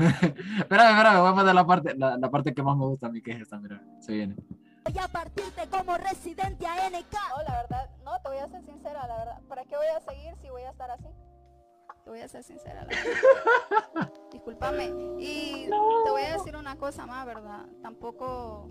[0.59, 3.09] espérame, espérame, voy a poner la parte, la, la parte que más me gusta a
[3.09, 4.35] mí, que es esta, mira, se viene.
[4.85, 7.13] Voy a partirte como residente a NK.
[7.13, 9.41] No, la verdad, no, te voy a ser sincera, la verdad.
[9.47, 11.07] ¿Para qué voy a seguir si voy a estar así?
[12.03, 12.85] Te voy a ser sincera.
[12.85, 14.11] la.
[14.31, 14.91] Discúlpame.
[15.19, 17.65] Y te voy a decir una cosa más, ¿verdad?
[17.81, 18.69] Tampoco,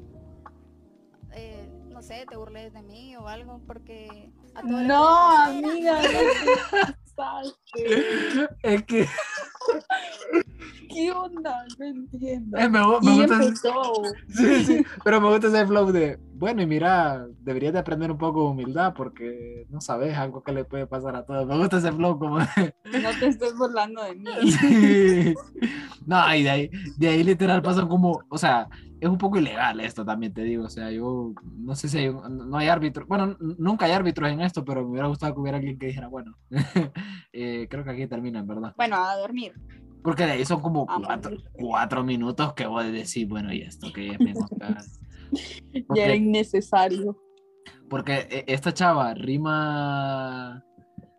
[1.33, 6.01] eh, no sé, te burles de mí o algo, porque a No, amiga,
[7.23, 8.49] pasaste.
[8.63, 9.07] Es que
[10.95, 11.65] ¿Qué onda?
[11.79, 12.59] No entiendo.
[12.59, 13.35] eh, me, me Y gusta.
[13.37, 13.93] ese- empezó.
[14.29, 18.19] Sí, sí, pero me gusta ese flow de, bueno, y mira, deberías de aprender un
[18.19, 21.47] poco de humildad porque no sabes algo que le puede pasar a todos.
[21.47, 24.25] Me gusta ese flow como de, No te estés burlando de mí.
[24.61, 25.35] Sí.
[26.07, 28.69] No, y de ahí, de ahí literal pasan como, o sea,
[29.03, 32.11] es un poco ilegal esto también te digo, o sea, yo no sé si hay,
[32.13, 35.59] no hay árbitro, bueno, nunca hay árbitros en esto, pero me hubiera gustado que hubiera
[35.59, 36.39] alguien que dijera, bueno,
[37.33, 38.73] eh, creo que aquí termina, en verdad.
[38.77, 39.55] Bueno, a dormir.
[40.05, 40.87] Porque de ahí son como
[41.59, 44.21] cuatro, minutos que vos decís, bueno, ¿y esto qué es?
[44.21, 44.79] mi mosca?".
[45.73, 47.17] Ya era Porque, innecesario.
[47.89, 50.63] porque eh, esta chava rima,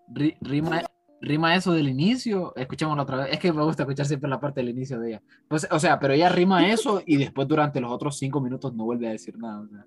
[0.09, 0.81] ri- rima,
[1.23, 4.59] rima eso del inicio, escuchémoslo otra vez, es que me gusta escuchar siempre la parte
[4.61, 5.21] del inicio de ella.
[5.47, 8.83] Pues, o sea, pero ella rima eso y después durante los otros cinco minutos no
[8.85, 9.61] vuelve a decir nada.
[9.61, 9.85] o sea,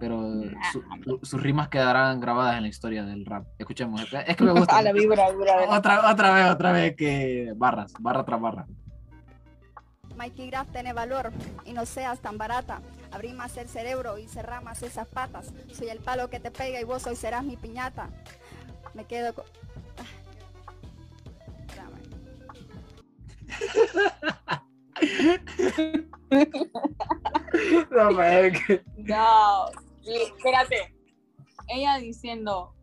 [0.00, 0.20] pero
[0.72, 3.46] su- su- sus rimas quedarán grabadas en la historia del rap.
[3.58, 4.76] Escuchemos, es que me gusta.
[4.78, 8.66] A la de la- Otra, otra vez, otra vez que barras, barra tras barra.
[10.16, 11.32] Mikey Graf tiene valor
[11.64, 12.80] y no seas tan barata.
[13.12, 15.52] Abrí más el cerebro y cerrá más esas patas.
[15.72, 18.10] Soy el palo que te pega y vos hoy serás mi piñata.
[18.94, 19.44] Me quedo con...
[27.90, 28.10] No,
[28.96, 29.66] No,
[30.04, 30.94] espérate.
[31.68, 32.74] Ella diciendo,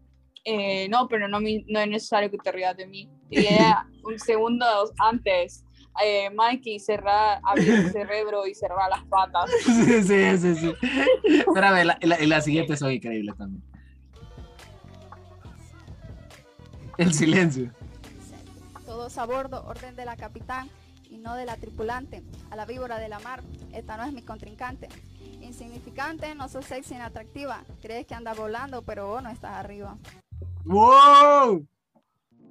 [0.45, 3.09] eh, no, pero no, no es necesario que te rías de mí.
[3.29, 4.65] Y ella, un segundo
[4.99, 5.65] antes,
[6.03, 9.49] eh, Mikey cerrar, abrir el cerebro y cerrar las patas.
[9.65, 10.73] Sí, sí, sí, sí.
[11.23, 13.63] Espérame, la, la, la siguiente son increíbles también.
[16.97, 17.71] El silencio.
[18.99, 20.67] Todos a bordo, orden de la capitán
[21.09, 22.21] y no de la tripulante.
[22.51, 23.41] A la víbora de la mar,
[23.71, 24.89] esta no es mi contrincante.
[25.39, 27.63] Insignificante, no sos sexy ni atractiva.
[27.81, 29.97] Crees que andas volando, pero vos no estás arriba.
[30.65, 31.65] ¡Wow!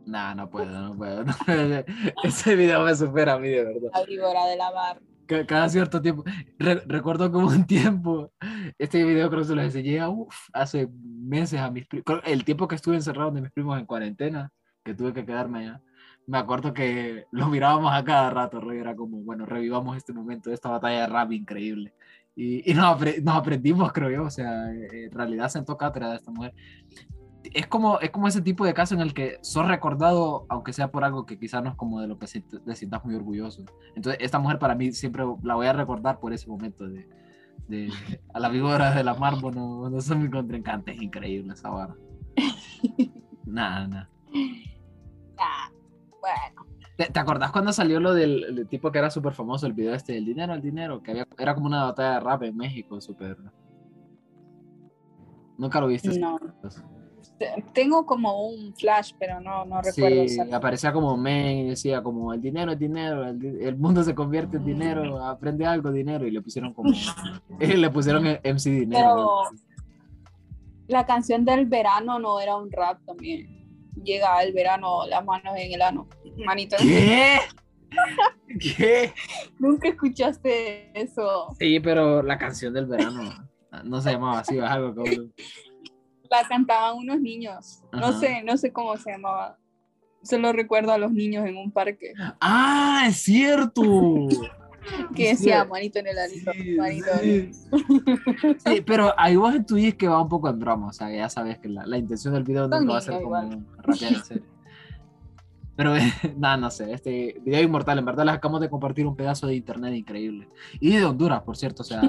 [0.06, 1.22] Nah, no puedo, no puedo.
[1.22, 1.84] no puedo.
[2.24, 3.90] Ese video me supera a mí, de verdad.
[3.92, 5.02] La víbora de la mar.
[5.26, 6.24] Ca- Cada cierto tiempo.
[6.58, 8.32] Re- recuerdo como un tiempo.
[8.78, 12.06] Este video creo que se lo enseñé uf, hace meses a mis primos.
[12.24, 14.50] El tiempo que estuve encerrado de mis primos en cuarentena,
[14.82, 15.82] que tuve que quedarme allá.
[16.28, 20.52] Me acuerdo que lo mirábamos a cada rato, rollo, era como, bueno, revivamos este momento,
[20.52, 21.94] esta batalla de rap increíble.
[22.36, 26.10] Y, y nos, apre- nos aprendimos, creo yo, o sea, eh, en realidad sentó cátedra
[26.10, 26.52] de esta mujer.
[27.54, 30.90] Es como, es como ese tipo de caso en el que sos recordado, aunque sea
[30.90, 33.64] por algo que quizás no es como de lo que te sientas muy orgulloso.
[33.96, 37.08] Entonces, esta mujer para mí siempre la voy a recordar por ese momento de,
[37.68, 37.88] de
[38.34, 41.96] a la víbora de la mar, bueno, no son mi contrincante, es increíble esa barra.
[43.46, 44.10] Nada, nada.
[46.20, 46.66] Bueno.
[46.96, 49.94] ¿Te, te acordás cuando salió lo del el tipo que era súper famoso, el video
[49.94, 53.00] este, el dinero, el dinero, que había, era como una batalla de rap en México,
[53.00, 53.36] súper...
[55.56, 56.18] Nunca lo viste.
[56.18, 56.38] No.
[57.38, 60.28] Te- Tengo como un flash, pero no, no recuerdo.
[60.28, 64.56] Sí, aparecía como men y decía como el dinero es dinero, el, mundo se convierte
[64.56, 66.90] en dinero, aprende algo dinero y le pusieron como
[67.58, 69.14] le pusieron MC dinero.
[69.14, 69.68] Pero
[70.88, 73.57] la canción del verano no era un rap también.
[74.04, 76.08] Llega el verano, las manos en el ano.
[76.44, 76.76] Manito.
[76.78, 77.38] ¿Qué?
[78.60, 79.12] ¿Qué?
[79.58, 81.48] Nunca escuchaste eso.
[81.58, 83.48] Sí, pero la canción del verano
[83.84, 85.10] no se llamaba así, es algo como
[86.30, 87.82] La cantaban unos niños.
[87.92, 89.58] No sé, no sé cómo se llamaba.
[90.22, 93.82] Solo recuerdo a los niños en un parque ¡Ah, es cierto!
[95.14, 97.68] que decía manito en el anito, Sí, manito en sí.
[98.64, 101.58] Sí, pero ahí vos intuís que va un poco en broma, o sea, ya sabes
[101.58, 104.58] que la, la intención del video nunca va a ser como rapear en serio.
[105.78, 105.94] Pero
[106.36, 109.54] nada, no sé, este video inmortal, en verdad les acabamos de compartir un pedazo de
[109.54, 110.48] internet increíble.
[110.80, 112.02] Y de Honduras, por cierto, o sea,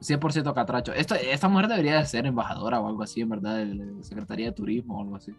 [0.00, 0.92] 100% catracho.
[0.92, 4.46] Esto, esta mujer debería de ser embajadora o algo así, en verdad, de la Secretaría
[4.46, 5.32] de Turismo o algo así.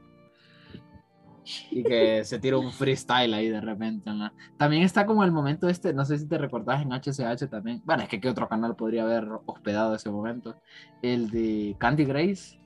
[1.71, 4.09] Y que se tira un freestyle ahí de repente.
[4.09, 7.47] en la- También está como el momento este, no sé si te recordás en HCH
[7.49, 7.81] también.
[7.85, 10.55] Bueno, es que qué otro canal podría haber hospedado ese momento.
[11.01, 12.59] El de Candy Grace,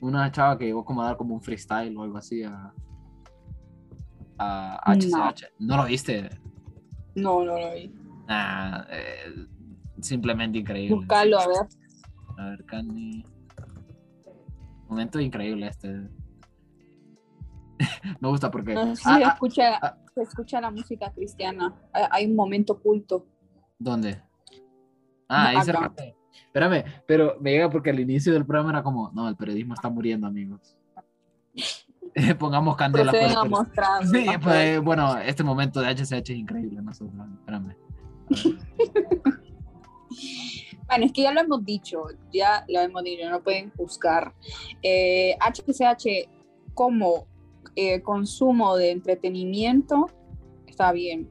[0.00, 2.72] una chava que llegó como a dar como un freestyle o algo así a,
[4.38, 5.46] a HCH.
[5.58, 6.28] ¿No, lo viste?
[7.14, 7.92] No, no lo vi.
[8.28, 9.46] Ah, eh,
[10.00, 10.96] simplemente increíble.
[10.96, 11.56] Buscarlo, a ver.
[12.38, 13.24] A ver, Candy.
[14.88, 16.08] Momento increíble este.
[18.20, 18.74] Me gusta porque.
[18.74, 19.96] No Ah, se ah, escucha, ah.
[20.14, 21.74] se escucha la música cristiana.
[21.92, 23.26] Hay- un momento oculto.
[23.78, 24.20] ¿Dónde?
[25.28, 25.92] Ah, ahí cerca.
[26.46, 29.88] Espérame, pero me llega porque al inicio del programa era como, no, el periodismo está
[29.88, 30.76] muriendo, amigos.
[32.38, 33.10] Pongamos candela.
[33.12, 34.06] A el- mostrar.
[34.06, 36.80] Sí, pues, bueno, este momento de HCH es increíble.
[36.82, 37.74] Nosotros, espérame.
[40.86, 44.34] Bueno, es que ya lo hemos dicho, ya lo hemos dicho, no pueden juzgar.
[44.82, 46.28] Eh, HCH
[46.74, 47.26] como
[47.76, 50.06] eh, consumo de entretenimiento
[50.66, 51.28] está bien,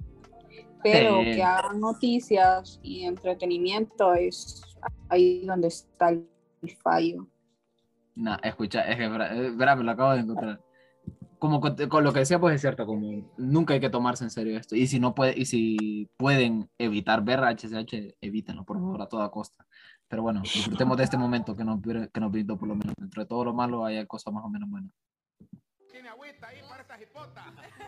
[0.84, 1.32] pero Sí.
[1.36, 4.64] que hagan noticias y entretenimiento es
[5.10, 6.28] ahí donde está el
[6.82, 7.28] fallo.
[8.16, 10.62] No, escucha, es que, espera, eh, espera, me lo acabo de encontrar.
[11.40, 14.30] Como con, con lo que decía, pues es cierto, como nunca hay que tomarse en
[14.30, 14.76] serio esto.
[14.76, 19.32] Y si no puede, y si pueden evitar ver HCH, evítenlo, por favor, a toda
[19.32, 19.66] costa.
[20.08, 22.94] Pero bueno, disfrutemos de este momento que nos, que nos brindó, por lo menos.
[22.96, 24.92] Dentro de todo lo malo, hay cosas más o menos buenas.
[25.92, 26.86] Tiene agüita ahí para.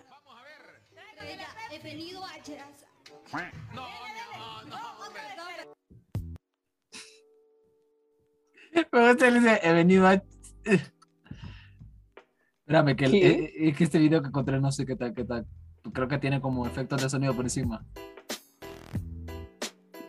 [0.10, 0.82] Vamos a ver.
[1.22, 2.86] Ella, he venido a Cheras.
[3.74, 3.88] No,
[4.66, 4.94] no, no,
[9.12, 10.22] este le dice, he venido a...
[12.66, 15.24] Espérame, que, eh, eh, es que este video que encontré no sé qué tal, qué
[15.24, 15.46] tal.
[15.94, 17.86] Creo que tiene como efectos de sonido por encima.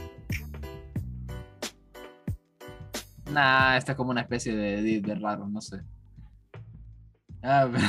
[3.31, 5.85] Nah, esta es como una especie de edit de raro, no sé.
[7.43, 7.83] A ver.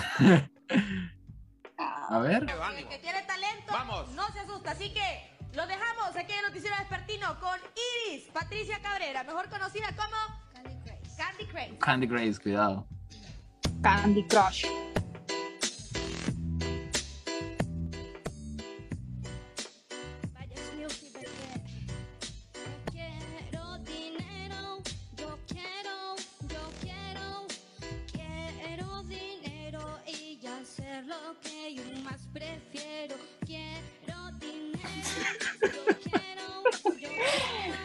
[2.10, 2.46] A ver.
[2.78, 4.10] El que tiene talento Vamos.
[4.12, 4.72] no se asusta.
[4.72, 7.60] Así que lo dejamos aquí en el Noticiero Despertino con
[8.10, 10.16] Iris Patricia Cabrera, mejor conocida como
[11.18, 11.78] Candy Craze.
[11.78, 12.88] Candy Grace, cuidado.
[13.82, 14.66] Candy Crush.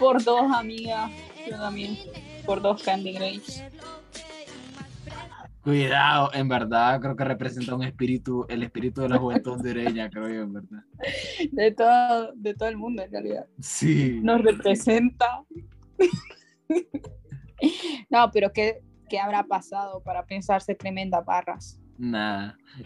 [0.06, 1.10] Por dos, amiga.
[1.50, 1.98] Yo también.
[2.44, 3.72] Por dos Candy prefiero.
[5.64, 10.28] Cuidado, en verdad, creo que representa un espíritu, el espíritu de la juventud hondureña, creo
[10.28, 10.84] yo, en verdad.
[11.50, 13.46] De todo, de todo el mundo, en realidad.
[13.58, 14.20] Sí.
[14.22, 15.42] Nos representa.
[18.08, 21.80] no, pero ¿qué, ¿qué habrá pasado para pensarse tremendas barras?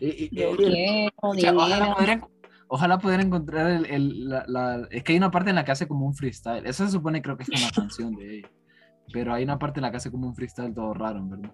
[0.00, 2.30] Y- y- Yo y- quiero o sea, ojalá, dinero.
[2.72, 5.72] Ojalá poder encontrar el, el- la, la- Es que hay una parte en la que
[5.72, 6.64] hace como un freestyle.
[6.66, 8.50] Eso se supone, creo que es una canción de ella.
[9.12, 11.52] Pero hay una parte en la que hace como un freestyle todo raro, verdad.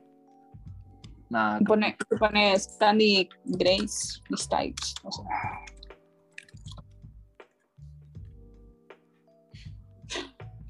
[1.31, 1.59] Nada.
[1.67, 4.95] Pone, pone Candy Grace Styles.
[5.03, 5.23] No sé.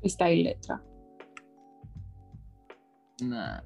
[0.09, 0.81] Style letra.
[3.23, 3.61] Nah.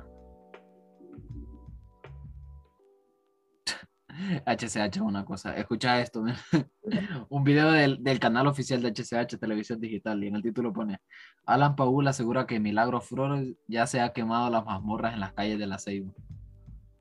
[4.46, 5.56] HCH es una cosa.
[5.56, 6.22] Escucha esto.
[6.22, 6.38] mira.
[7.28, 10.98] Un video del, del canal oficial de HCH Televisión Digital y en el título pone
[11.46, 15.58] Alan Paul asegura que Milagro Flores ya se ha quemado las mazmorras en las calles
[15.58, 16.12] de la Ceiba.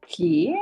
[0.07, 0.55] ¿Qué?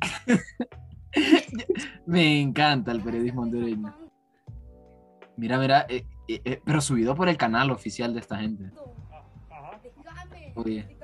[2.06, 3.94] Me encanta el periodismo hondureño.
[5.36, 8.70] Mira, mira, eh, eh, eh, pero subido por el canal oficial de esta gente.
[10.56, 10.97] Oye.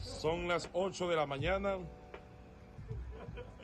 [0.00, 1.76] Son las 8 de la mañana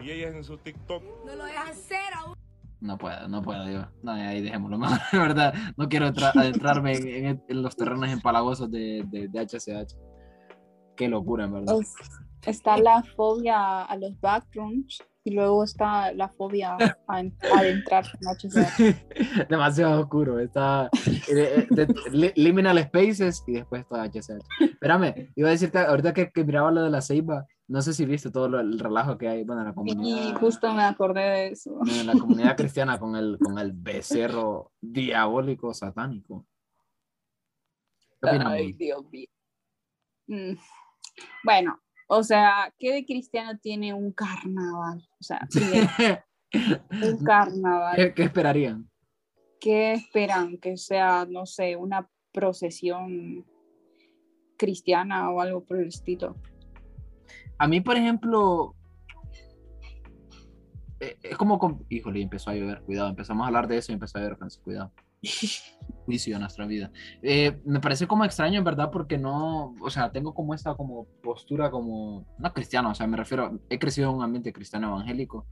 [0.02, 1.02] y ella es en su TikTok.
[1.24, 2.36] No lo dejas hacer aún.
[2.80, 3.86] No puedo, no puedo, yo.
[4.02, 5.54] No, ahí dejémoslo mejor, de verdad.
[5.76, 9.94] No quiero entra- adentrarme en, en- en los terrenos empalagosos de, de, de HCH.
[10.94, 11.76] Qué locura, en verdad.
[11.80, 11.94] Es-
[12.46, 16.76] está la fobia a los backrooms y luego está la fobia
[17.08, 18.96] a en- a adentrarse en.
[19.48, 20.38] Demasiado oscuro.
[20.38, 20.88] Está
[21.28, 24.44] eh, eh, de- li- Liminal Spaces y después está HCH.
[24.60, 28.04] Espérame, iba a decirte, ahorita que, que miraba lo de la Ceiba, no sé si
[28.06, 30.36] viste todo lo- el relajo que hay, bueno, en la Y comunidad.
[30.38, 31.76] justo me acordé de eso.
[31.88, 36.46] En la comunidad cristiana con el, con el becerro diabólico satánico.
[38.22, 38.52] ¿Qué opinamos?
[38.52, 39.26] Ay, Dios mío.
[40.28, 40.56] Mm.
[41.44, 45.06] Bueno, o sea, ¿qué de cristiano tiene un carnaval?
[45.20, 45.88] O sea, primero,
[47.02, 47.96] un carnaval.
[47.96, 48.90] ¿Qué, qué esperarían?
[49.60, 50.58] ¿Qué esperan?
[50.58, 53.44] Que sea, no sé, una procesión
[54.56, 56.36] cristiana o algo por el estilo.
[57.58, 58.74] A mí, por ejemplo,
[61.00, 63.94] eh, es como, con- híjole, empezó a llover, cuidado, empezamos a hablar de eso y
[63.94, 64.92] empezó a llover, Francis, cuidado.
[66.06, 66.90] Juicio a nuestra vida.
[67.22, 71.06] Eh, me parece como extraño, en verdad, porque no, o sea, tengo como esta como
[71.22, 75.46] postura como, no cristiano, o sea, me refiero, he crecido en un ambiente cristiano evangélico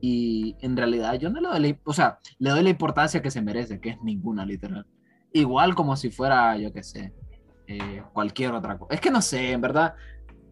[0.00, 3.30] y en realidad yo no le doy, la, o sea, le doy la importancia que
[3.30, 4.86] se merece, que es ninguna, literal.
[5.32, 7.14] Igual como si fuera, yo qué sé,
[7.66, 8.94] eh, cualquier otra cosa.
[8.94, 9.94] Es que no sé, en verdad,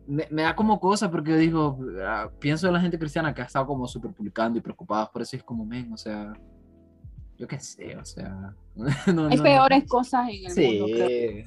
[0.06, 3.46] me, me da como cosa porque digo, ah, pienso en la gente cristiana que ha
[3.46, 6.32] estado como súper publicando y preocupados, por eso es como, men, o sea,
[7.38, 8.54] yo qué sé, o sea,
[9.14, 10.78] no, Hay no- peores cosas en el Sí.
[10.80, 11.46] mundo, creo.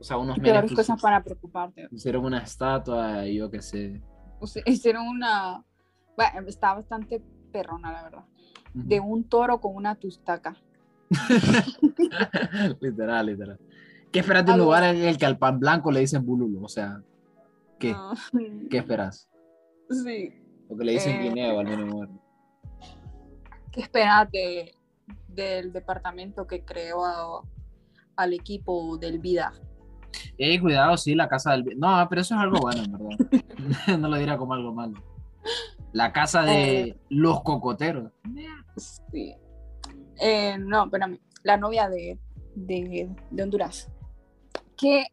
[0.00, 1.88] O sea, unos Peores menes cosas para preocuparte.
[1.88, 4.00] pusieron una estatua yo qué sé.
[4.40, 5.62] O sea, hicieron una.
[6.16, 7.22] Bueno, está bastante
[7.52, 8.24] perrona, la verdad.
[8.72, 10.56] De un toro con una tustaca.
[12.80, 13.58] literal, literal.
[14.12, 16.62] ¿Qué esperas de un lugar en el que al pan blanco le dicen bululo?
[16.62, 17.02] O sea,
[17.78, 17.94] ¿qué?
[18.70, 19.28] ¿Qué esperas?
[19.90, 20.32] Sí.
[20.68, 22.08] O que le dicen Eh, guineo al menos.
[23.72, 24.72] ¿Qué esperas de,
[25.28, 27.42] del departamento que creó a-
[28.16, 29.52] al equipo del Vida?
[30.38, 31.78] Ey, cuidado, sí, la casa del...
[31.78, 33.18] No, pero eso es algo bueno, en verdad.
[34.00, 35.02] no lo diría como algo malo.
[35.92, 36.96] La casa de Eh.
[37.08, 38.12] los cocoteros.
[38.76, 39.34] Sí.
[40.20, 41.18] Eh, no, espérame.
[41.42, 42.18] La novia de,
[42.54, 43.90] de, de Honduras.
[44.76, 45.06] Que,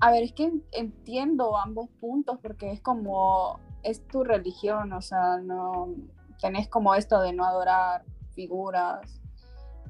[0.00, 5.00] a ver, es que en- entiendo ambos puntos porque es como, es tu religión, o
[5.02, 5.94] sea, no,
[6.40, 9.20] tenés como esto de no adorar figuras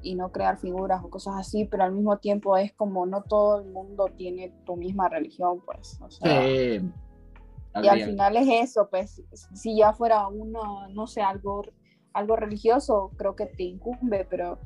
[0.05, 3.59] y no crear figuras o cosas así, pero al mismo tiempo es como no todo
[3.61, 5.99] el mundo tiene tu misma religión, pues.
[6.01, 6.91] O sea, Sí.
[7.83, 9.21] y al final es eso, pues
[9.53, 11.63] si ya fuera uno, no sé, algo,
[12.13, 14.59] algo religioso, creo que te incumbe, pero,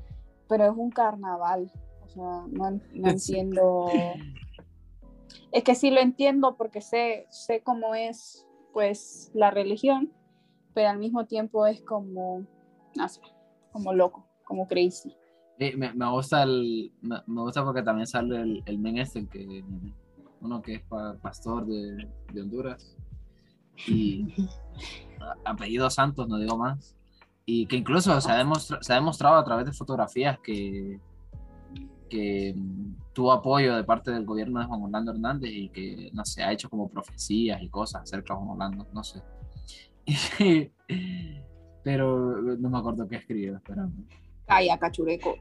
[0.47, 1.71] pero es un carnaval.
[2.03, 3.87] O sea, no, entiendo.
[5.51, 10.11] Es que sí lo entiendo porque sé, sé cómo es pues la religión,
[10.73, 12.45] pero al mismo tiempo es como,
[12.95, 13.21] no sé,
[13.71, 15.15] como loco, como crazy.
[15.59, 19.19] Eh, me, me gusta el me, me gusta porque también sale el, el men este
[19.19, 19.63] el que
[20.41, 22.95] uno que es pa- pastor de, de Honduras.
[23.87, 24.33] Y
[25.45, 26.95] apellido Santos no digo más.
[27.45, 30.99] Y que incluso se ha, demostra- se ha demostrado a través de fotografías que
[32.09, 36.25] que mm, tuvo apoyo de parte del gobierno de Juan Orlando Hernández y que no
[36.25, 39.21] sé ha hecho como profecías y cosas acerca de Juan Orlando no sé.
[41.83, 43.93] Pero no me acuerdo qué escribió espérame
[44.47, 45.35] Calla, cachureco.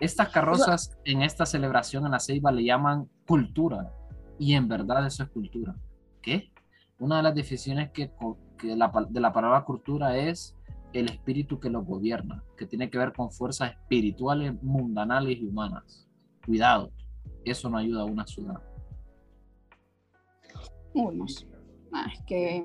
[0.00, 3.92] Estas carrozas en esta celebración en la Ceiba le llaman cultura.
[4.38, 5.74] Y en verdad eso es cultura.
[6.20, 6.50] ¿Qué?
[6.98, 8.10] Una de las definiciones que,
[8.62, 10.56] la de la palabra cultura es
[10.92, 16.08] el espíritu que lo gobierna, que tiene que ver con fuerzas espirituales, mundanales y humanas.
[16.44, 16.90] Cuidado,
[17.44, 18.60] eso no ayuda a una ciudad.
[20.92, 21.46] Uy, no sé.
[21.92, 22.64] Ah, es que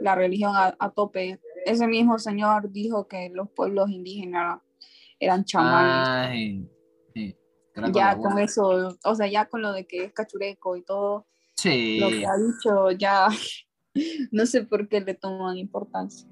[0.00, 1.40] la religión a, a tope.
[1.64, 4.60] Ese mismo señor dijo que los pueblos indígenas
[5.18, 6.08] eran chamanes.
[6.08, 6.68] Ay,
[7.14, 7.36] sí,
[7.72, 10.82] creo que ya con eso, o sea, ya con lo de que es cachureco y
[10.84, 13.28] todo Sí, lo que ha dicho, ya
[14.32, 16.28] no sé por qué le toman importancia.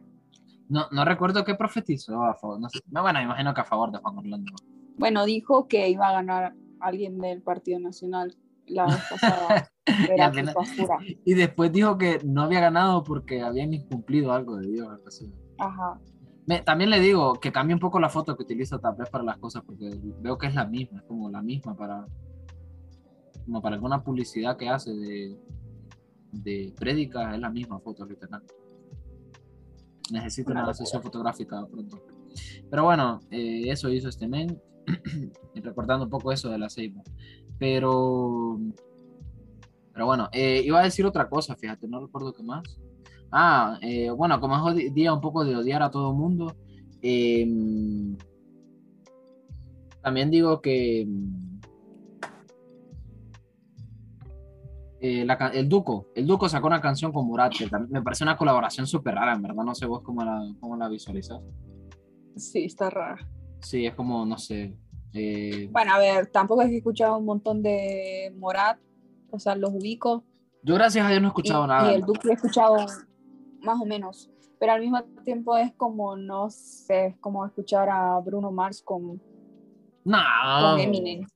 [0.68, 2.60] no, no recuerdo qué profetizó a favor.
[2.60, 2.80] No sé.
[2.90, 4.52] No, bueno, imagino que a favor de Juan Orlando.
[4.96, 9.68] Bueno, dijo que iba a ganar alguien del Partido Nacional la vez pasada.
[9.84, 10.96] Y Era final- basura.
[11.24, 14.88] Y después dijo que no había ganado porque habían incumplido algo de Dios.
[15.58, 16.00] Ajá.
[16.46, 19.38] Me- también le digo que cambie un poco la foto que utiliza vez para las
[19.38, 19.90] cosas porque
[20.20, 22.06] veo que es la misma, es como la misma para
[23.44, 25.36] como para alguna publicidad que hace de,
[26.32, 28.42] de prédicas, es la misma foto literal.
[30.12, 32.00] Necesito una sesión fotográfica pronto.
[32.70, 34.60] Pero bueno, eh, eso hizo este men,
[35.56, 37.02] recordando un poco eso de la ceiba.
[37.58, 38.58] Pero,
[39.92, 42.62] pero bueno, eh, iba a decir otra cosa, fíjate, no recuerdo qué más.
[43.32, 46.54] Ah, eh, bueno, como es día un poco de odiar a todo el mundo,
[47.00, 47.46] eh,
[50.02, 51.06] también digo que
[55.00, 58.22] eh, la el Duco, el Duco sacó una canción con Murat, que también me parece
[58.22, 61.40] una colaboración súper rara, en verdad, no sé vos cómo la, cómo la visualizas.
[62.36, 63.28] Sí, está rara.
[63.60, 64.76] Sí, es como, no sé.
[65.12, 68.78] eh, Bueno, a ver, tampoco es que he escuchado un montón de Morat,
[69.30, 70.24] o sea, los ubico.
[70.62, 71.90] yo gracias a Dios no he escuchado y, nada.
[71.92, 72.76] y el Duque he escuchado
[73.62, 78.18] más o menos, pero al mismo tiempo es como, no sé, es como escuchar a
[78.20, 79.20] Bruno Mars con,
[80.04, 80.18] No.
[80.60, 81.26] con Eminem.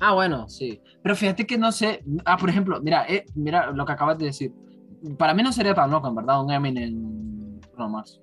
[0.00, 0.80] Ah, bueno, sí.
[1.02, 2.04] Pero fíjate que no sé.
[2.24, 4.52] Ah, por ejemplo, mira, eh, mira lo que acabas de decir.
[5.18, 8.20] Para mí no sería tan loco, en verdad, un Eminem Bruno Mars.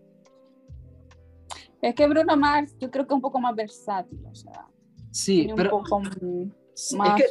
[1.82, 4.68] Es que Bruno Mars yo creo que es un poco más versátil, o sea,
[5.12, 7.22] Sí, un pero poco es más...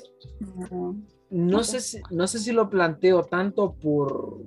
[1.30, 4.40] no sé, si, no sé si lo planteo tanto por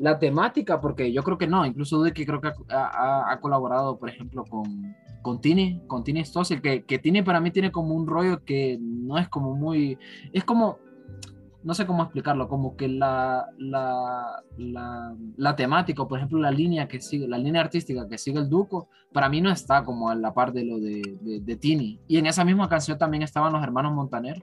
[0.00, 1.64] la temática, porque yo creo que no.
[1.64, 6.62] Incluso Dude que creo que ha, colaborado, por ejemplo, con, con Tini, con Tini Stossel,
[6.62, 9.98] que, que Tini para mí tiene como un rollo que no es como muy.
[10.32, 10.78] Es como.
[11.62, 14.42] No sé cómo explicarlo, como que la, la,
[15.36, 18.88] la, temática, por ejemplo, la línea que sigue, la línea artística que sigue el Duco,
[19.12, 22.00] para mí no está como a la par de lo de, de, de Tini.
[22.08, 24.42] Y en esa misma canción también estaban los hermanos Montaner,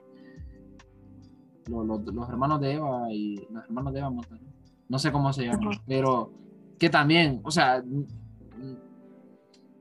[1.66, 4.57] los, los- los hermanos de Eva y los hermanos de Eva Montaner.
[4.88, 6.32] No sé cómo se llaman, pero
[6.78, 7.82] que también, o sea,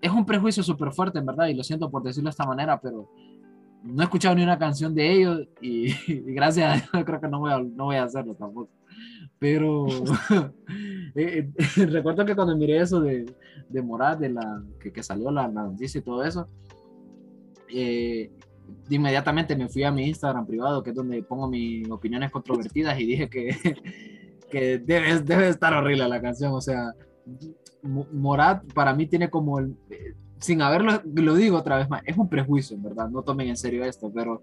[0.01, 2.80] es un prejuicio súper fuerte, en verdad, y lo siento por decirlo de esta manera,
[2.80, 3.10] pero
[3.84, 7.28] no he escuchado ni una canción de ellos y, y gracias a Dios creo que
[7.28, 8.70] no voy a, no voy a hacerlo tampoco.
[9.39, 9.88] Pero
[11.16, 13.26] eh, eh, recuerdo que cuando miré eso de,
[13.70, 16.47] de Morat, de la, que, que salió la, la noticia y todo eso,
[17.70, 18.32] eh,
[18.89, 23.05] inmediatamente me fui a mi Instagram privado, que es donde pongo mis opiniones controvertidas y
[23.05, 23.55] dije que,
[24.49, 26.53] que debe, debe estar horrible la canción.
[26.53, 26.91] O sea,
[27.83, 32.01] Mo- Morat para mí tiene como el, eh, sin haberlo, lo digo otra vez más,
[32.05, 34.41] es un prejuicio, en verdad, no tomen en serio esto, pero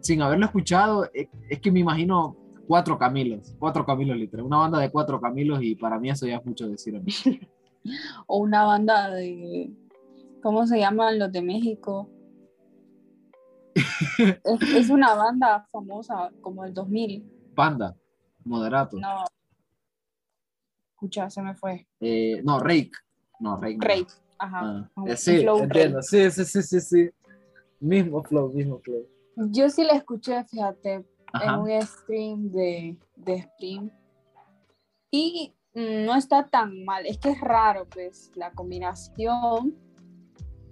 [0.00, 2.36] sin haberlo escuchado, eh, es que me imagino
[2.66, 6.36] cuatro Camilos, cuatro Camilos literal, una banda de cuatro Camilos y para mí eso ya
[6.36, 6.96] es mucho decir.
[6.96, 7.12] a mí.
[8.26, 9.70] O una banda de.
[10.42, 12.08] ¿Cómo se llaman los de México?
[14.18, 17.24] es, es una banda famosa como el 2000.
[17.54, 17.94] Panda,
[18.48, 19.24] Moderato, No.
[20.94, 21.86] Escucha, se me fue.
[22.00, 22.90] eh, no, Rake,
[23.40, 23.76] no, Rake.
[23.76, 23.86] no.
[23.86, 24.06] Rey.
[24.40, 24.60] Ajá.
[24.96, 27.10] Ah, eh, sí, flow entiendo, sí, sí, sí, sí, sí.
[27.80, 29.06] Mismo flow, mismo flow.
[29.36, 31.06] Yo sí la escuché, fíjate,
[31.40, 33.90] en un stream de, de Stream.
[35.12, 37.06] Y no está tan mal.
[37.06, 39.76] Es que es raro, pues, la combinación,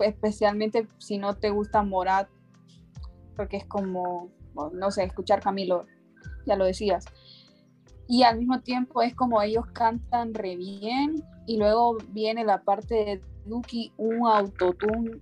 [0.01, 2.29] especialmente si no te gusta Morat,
[3.37, 4.31] porque es como,
[4.73, 5.87] no sé, escuchar Camilo,
[6.47, 7.05] ya lo decías.
[8.09, 12.95] Y al mismo tiempo es como ellos cantan re bien y luego viene la parte
[12.95, 15.19] de Duki, un autotune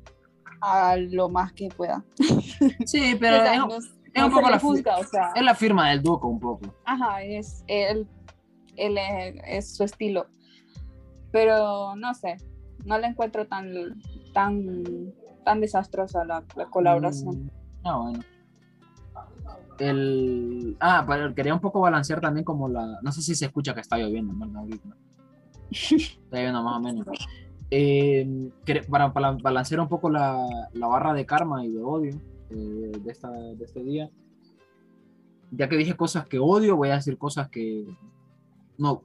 [0.60, 2.04] a lo más que pueda.
[2.86, 5.32] Sí, pero es, no- es no un poco la, juzga, o sea.
[5.34, 6.74] es la firma del Duco un poco.
[6.84, 8.06] Ajá, es él,
[8.76, 10.26] él es, es su estilo.
[11.32, 12.36] Pero no sé,
[12.84, 13.72] no la encuentro tan
[14.32, 14.84] tan
[15.44, 17.44] tan desastrosa la, la colaboración.
[17.44, 17.48] Mm,
[17.86, 18.20] Ah, bueno.
[19.78, 20.76] El...
[20.80, 22.98] Ah, pero quería un poco balancear también como la...
[23.02, 24.32] No sé si se escucha que está lloviendo.
[24.58, 24.88] Ahorita.
[25.70, 27.06] Está lloviendo más o menos.
[27.70, 28.50] Eh,
[28.88, 32.20] para, para balancear un poco la, la barra de karma y de odio
[32.50, 34.10] eh, de, esta, de este día.
[35.50, 37.86] Ya que dije cosas que odio, voy a decir cosas que...
[38.78, 39.02] No,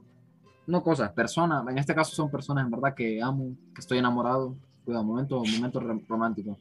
[0.66, 1.66] no cosas, personas.
[1.68, 4.56] En este caso son personas en verdad que amo, que estoy enamorado.
[4.84, 6.56] Cuidado, momento, momento rom- romántico.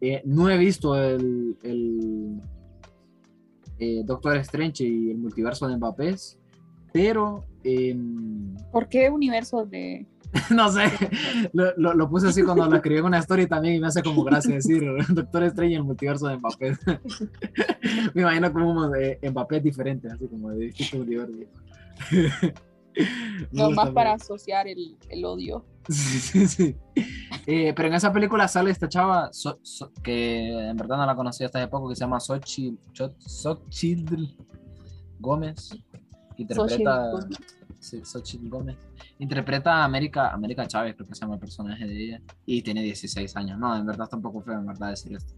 [0.00, 2.40] Eh, no he visto el, el
[3.80, 6.14] eh, Doctor Strange y el multiverso de Mbappé,
[6.92, 10.06] pero em, ¿Por qué universo de
[10.54, 10.84] no sé,
[11.52, 14.00] lo, lo- lo puse así cuando lo escribí en una story también y me hace
[14.00, 16.76] como gracia decir Doctor Strange y el multiverso de Mbappé.
[18.14, 21.36] me imagino como de Mbappé diferente, así como de distintos universos.
[23.52, 25.64] No más para asociar el, el odio?
[25.88, 26.76] Sí, sí, sí.
[27.46, 31.16] Eh, pero en esa película sale esta chava So- So- que en verdad no la
[31.16, 32.76] conocía hasta hace poco, que se llama Xochitl,
[33.26, 34.24] Xochitl
[35.18, 35.70] Gómez.
[36.36, 37.44] que Interpreta, Xochitl
[37.80, 38.76] sí, Xochitl Gómez.
[39.18, 42.22] Interpreta a América, América Chávez, creo que se llama el personaje de ella.
[42.46, 43.58] Y tiene 16 años.
[43.58, 45.34] No, en verdad está un poco feo, en verdad, decir esto.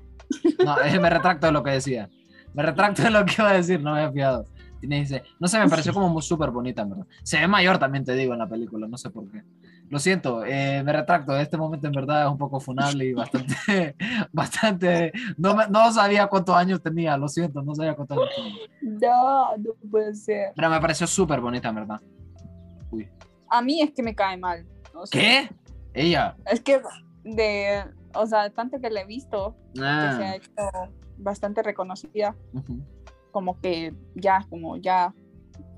[0.64, 2.10] No, me retracto de lo que decía.
[2.54, 4.44] Me retracto de lo que iba a decir, no me había fijado.
[4.82, 5.22] Tiene 16.
[5.38, 7.06] No sé, me pareció como muy súper bonita, en verdad.
[7.22, 9.44] Se ve mayor también, te digo, en la película, no sé por qué.
[9.88, 11.36] Lo siento, eh, me retracto.
[11.38, 13.94] Este momento en verdad es un poco funable y bastante,
[14.32, 15.12] bastante.
[15.36, 18.98] No, me- no sabía cuántos años tenía, lo siento, no sabía cuántos años tenía.
[19.00, 20.50] No, no puede ser.
[20.56, 22.00] Pero me pareció súper bonita, en verdad.
[22.90, 23.08] Uy.
[23.48, 24.66] A mí es que me cae mal.
[24.94, 25.48] o sea, ¿Qué?
[25.94, 26.34] Ella.
[26.50, 26.80] Es que
[27.22, 30.50] de, o sea, tanto que la he visto, que se ha Ah, hecho
[31.18, 32.82] bastante reconocida, ujú.
[33.32, 35.12] Como que ya, como ya,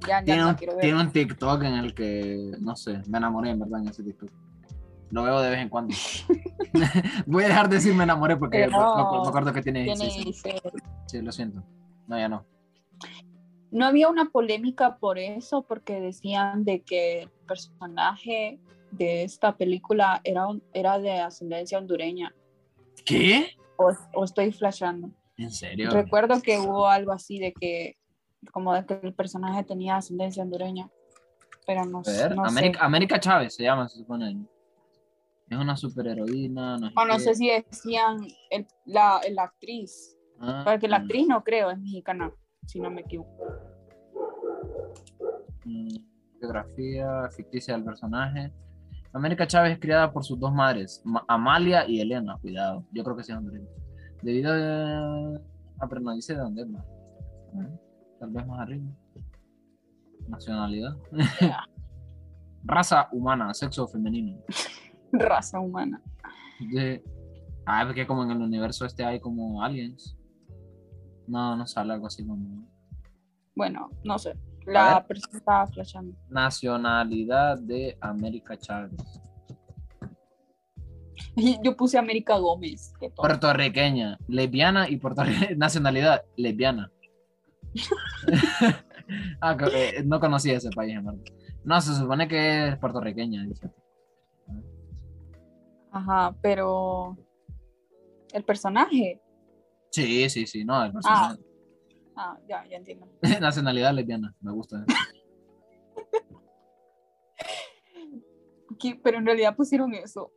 [0.06, 0.82] ya, ya tiene, un, quiero ver.
[0.82, 4.30] tiene un TikTok en el que, no sé, me enamoré en verdad en ese TikTok.
[5.10, 5.94] Lo veo de vez en cuando.
[7.26, 10.26] Voy a dejar de decir me enamoré porque no, me acuerdo que tiene Tiene 16
[10.26, 10.40] años.
[10.42, 10.82] seis.
[11.06, 11.62] Sí, lo siento.
[12.08, 12.44] No, ya no.
[13.70, 18.60] No había una polémica por eso, porque decían de que el personaje
[18.92, 22.34] de esta película era, era de ascendencia hondureña.
[23.04, 23.56] ¿Qué?
[23.76, 25.10] O, o estoy flashando.
[25.36, 25.90] ¿En serio?
[25.90, 27.96] Recuerdo que hubo algo así de que,
[28.52, 30.88] como de que el personaje tenía ascendencia hondureña.
[31.66, 32.84] Pero no, A ver, no América, sé.
[32.84, 34.46] América Chávez se llama, se supone.
[35.48, 36.78] Es una superheroína.
[36.78, 38.18] No, O no sé si decían
[38.50, 40.16] el- la, actriz.
[40.38, 42.32] Ah, Porque la mm, actriz no creo, es mexicana,
[42.66, 43.30] si no me equivoco.
[45.64, 45.96] mm,
[46.40, 48.52] Biografía ficticia del personaje.
[49.12, 52.36] América Chávez es criada por sus dos madres, Ma- Amalia y Elena.
[52.40, 53.68] Cuidado, yo creo que sí es hondureña.
[54.24, 55.34] Debido a.
[55.78, 56.84] Ah, pero no dice de dónde es más.
[58.18, 58.90] Tal vez más arriba.
[60.28, 60.96] Nacionalidad.
[62.64, 64.38] Raza humana, sexo femenino.
[65.12, 66.00] Raza humana.
[66.72, 67.04] De...
[67.66, 70.16] Ah, porque como en el universo este hay como aliens.
[71.26, 72.66] No, no sale algo así como.
[73.54, 74.30] Bueno, no sé.
[74.66, 76.16] A La persona estaba flashando.
[76.30, 79.20] Nacionalidad de América Chávez.
[81.36, 82.92] Yo puse América Gómez.
[83.16, 86.90] Puertorriqueña, lesbiana y puertorriqueña, nacionalidad, lesbiana.
[89.40, 91.20] ah, eh, no conocía ese país, verdad.
[91.64, 93.44] No, se supone que es puertorriqueña.
[93.44, 93.70] dice.
[95.90, 97.16] Ajá, pero
[98.32, 99.20] el personaje.
[99.90, 101.40] Sí, sí, sí, no, el personaje.
[102.16, 103.08] Ah, ya, ya entiendo.
[103.40, 104.84] Nacionalidad lesbiana, me gusta.
[109.02, 110.32] Pero en realidad pusieron eso.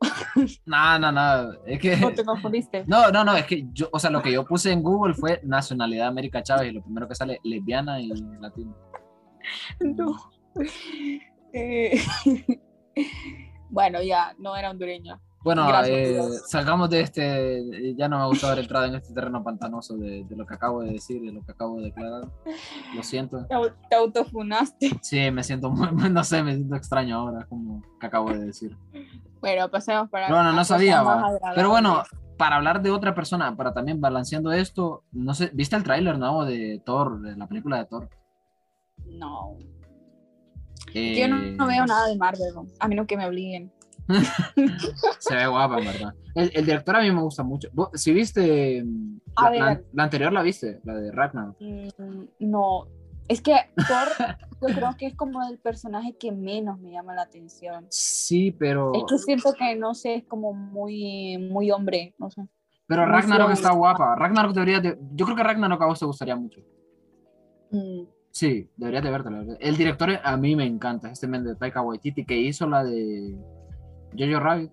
[0.64, 2.04] No, no, no, es que...
[2.04, 2.84] ¿O te confundiste?
[2.86, 5.40] No, no, no, es que yo, o sea, lo que yo puse en Google fue
[5.42, 8.08] nacionalidad América Chávez y lo primero que sale lesbiana y
[8.40, 8.76] latino.
[9.80, 10.16] No.
[11.54, 11.98] Eh,
[13.70, 15.18] bueno, ya, no era hondureña.
[15.44, 16.42] Bueno, eh, Dios.
[16.50, 20.36] salgamos de este, ya no me gusta haber entrado en este terreno pantanoso de, de
[20.36, 22.22] lo que acabo de decir, de lo que acabo de declarar.
[22.94, 23.46] Lo siento.
[23.46, 24.98] Te, au- te autofunaste.
[25.00, 28.76] Sí, me siento muy, no sé, me siento extraño ahora, como que acabo de decir.
[29.40, 30.28] Bueno, pasemos para.
[30.28, 31.02] No, no, sabía.
[31.54, 32.02] Pero bueno,
[32.36, 36.44] para hablar de otra persona, para también balanceando esto, no sé, ¿viste el tráiler nuevo
[36.44, 38.08] de Thor, de la película de Thor?
[39.06, 39.56] No.
[40.94, 43.70] Eh, Yo no, no veo nada de Marvel, a menos que me obliguen.
[45.18, 46.14] Se ve guapa, en verdad.
[46.34, 47.68] El, el director a mí me gusta mucho.
[47.72, 49.84] ¿Vos- Si viste mm, la, la- ver.
[49.92, 51.54] la anterior, la viste, la de Ragnar.
[51.60, 51.88] Mm,
[52.40, 52.86] no.
[53.28, 54.08] Es que Thor,
[54.62, 57.86] yo creo que es como el personaje que menos me llama la atención.
[57.90, 62.48] Sí, pero, Es que siento que, no sé, es como muy, muy hombre, no sé.
[62.86, 64.14] pero Ragnarok está guapa.
[64.16, 66.60] Ragnarok debería de, yo creo que Ragnarok a vos te gustaría mucho.
[67.70, 69.56] Mm, Sí, deberías de verte, la verdad.
[69.60, 73.36] El director a mí me encanta, este men de Taika Waititi que hizo la de
[74.16, 74.72] Jojo Rabbit.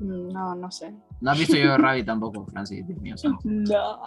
[0.00, 0.94] mm, no, no sé.
[1.20, 3.16] No has visto Jojo Rabbit tampoco, Francis, Dios mío.
[3.16, 3.40] santo.
[3.44, 4.00] No.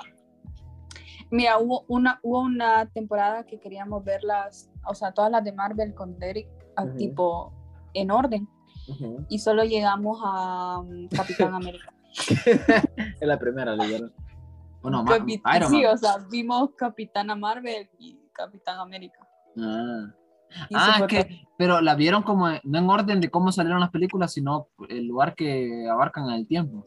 [1.32, 5.94] Mira, hubo una, hubo una temporada que queríamos verlas, o sea, todas las de Marvel
[5.96, 6.98] con Derek, a- Ujú.
[6.98, 7.54] tipo
[7.94, 8.48] en orden,
[9.30, 11.92] y solo llegamos a um, Capitán América.
[13.20, 14.14] Es la primera, literal.
[14.82, 15.94] Bueno, Ma- Capi- Iron sí, Man.
[15.94, 19.28] o sea, vimos Capitana Marvel y Capitán América.
[19.60, 20.14] Ah.
[20.70, 23.90] Y Ah, es que, pero la vieron como, no en orden de cómo salieron las
[23.92, 26.86] películas, sino el lugar que abarcan en el tiempo.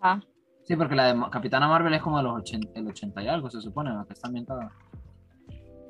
[0.00, 0.22] Ajá.
[0.64, 3.48] Sí, porque la de Capitana Marvel es como de los 80, el 80 y algo,
[3.50, 4.72] se supone, la que está ambientada.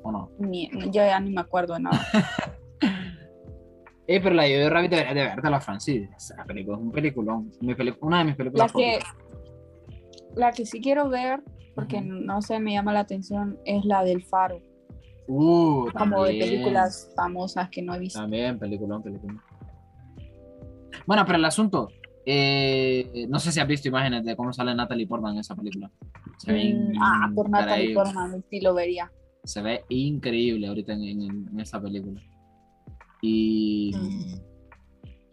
[0.03, 0.29] ¿O no?
[0.39, 1.99] Ni- yo ya ni me acuerdo de nada.
[4.09, 6.09] Eh, pero la de Rabbit debería de verte la Francis.
[6.15, 7.51] Esa película es un peliculón.
[7.59, 8.99] Mi una de mis películas La que,
[10.33, 11.43] la que sí quiero ver,
[11.75, 14.61] porque no sé, me llama la atención, es la del Faro.
[15.27, 18.19] Uh, Como de películas famosas que no he visto.
[18.19, 19.41] También, peliculón, peliculón.
[21.05, 21.89] Bueno, pero el asunto,
[22.25, 25.91] eh, no sé si has visto imágenes de cómo sale Natalie Portman en esa película.
[26.37, 27.93] Se ve Mm, ah, por Natalie.
[27.93, 29.11] Portman, sí lo vería.
[29.43, 32.21] Se ve increíble ahorita en, en- en esa película.
[33.21, 33.91] Y.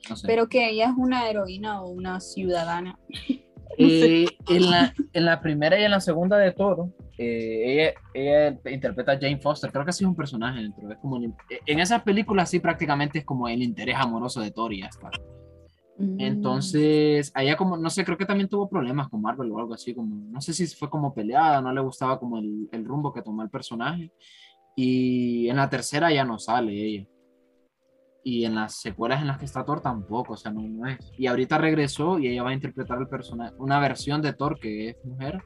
[0.08, 0.26] No sé.
[0.26, 2.98] Pero que ella es una heroína o una ciudadana.
[3.76, 8.70] Eh, en, la, en la primera y en la segunda de Toro, eh, ella, ella
[8.72, 9.70] interpreta a Jane Foster.
[9.70, 10.90] Creo que sí es un personaje dentro.
[10.90, 11.34] Es como el-
[11.66, 15.10] en esas películas, sí, prácticamente es como el interés amoroso de ya está.
[15.98, 16.20] Mm.
[16.20, 19.94] Entonces, allá como, no sé, creo que también tuvo problemas con Marvel o algo así,
[19.94, 23.22] como, no sé si fue como peleada, no le gustaba como el, el rumbo que
[23.22, 24.10] tomó el personaje.
[24.76, 27.06] Y en la tercera ya no sale ella.
[28.24, 31.12] Y en las secuelas en las que está Thor tampoco, o sea, no, no es.
[31.18, 34.88] Y ahorita regresó y ella va a interpretar el personaje, una versión de Thor que
[34.88, 35.42] es mujer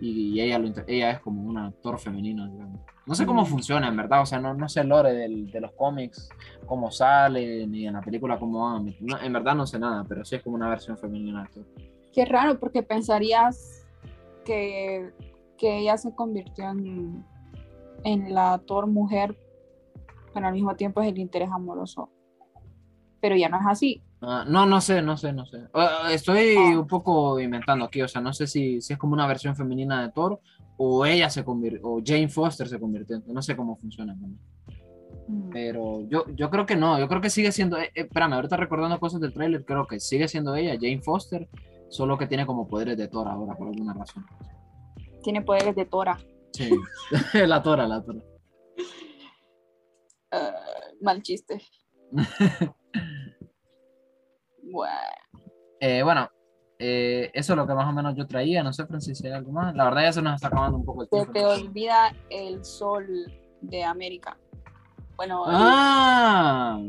[0.00, 2.80] y ella, lo, ella es como una Thor femenina, digamos.
[3.06, 5.60] No sé cómo funciona, en verdad, o sea, no, no sé el lore del- de
[5.60, 6.28] los cómics,
[6.66, 10.24] cómo sale, ni en la película cómo van no, en verdad no sé nada, pero
[10.24, 11.64] sí es como una versión femenina de.
[12.12, 13.86] Qué raro, porque pensarías
[14.44, 15.10] que,
[15.58, 17.24] que ella se convirtió en,
[18.04, 19.36] en la Thor mujer,
[20.32, 22.10] pero al mismo tiempo es el interés amoroso.
[23.20, 24.02] Pero ya no es así.
[24.22, 25.58] Ah, no, no sé, no sé, no sé.
[25.72, 26.78] Ah, estoy Ah.
[26.78, 30.02] un poco inventando aquí, o sea, no sé si, si es como una versión femenina
[30.02, 30.40] de Thor
[30.76, 34.14] o ella se convirtió, o Jane Foster se convirtió, en- no sé cómo funciona.
[35.26, 35.50] Mm.
[35.50, 38.56] Pero yo, yo creo que no, yo creo que sigue siendo, eh, eh, espérame, ahorita
[38.56, 41.48] recordando cosas del tráiler, creo que sigue siendo ella, Jane Foster,
[41.88, 44.24] solo que tiene como poderes de Thor ahora, por alguna razón.
[45.22, 46.18] Tiene poderes de Tora.
[46.52, 46.70] Sí,
[47.46, 48.20] la Tora, la Tora.
[51.00, 51.62] Mal chiste.
[54.70, 54.94] bueno.
[55.80, 56.28] Eh, bueno,
[56.78, 59.32] eh, eso es lo que más o menos yo traía, no sé, Francis, si hay
[59.32, 59.74] algo más.
[59.74, 61.32] La verdad ya se nos está acabando un poco el Se tiempo.
[61.32, 63.06] te olvida el sol
[63.60, 64.36] de América.
[65.16, 66.80] Bueno, Ah,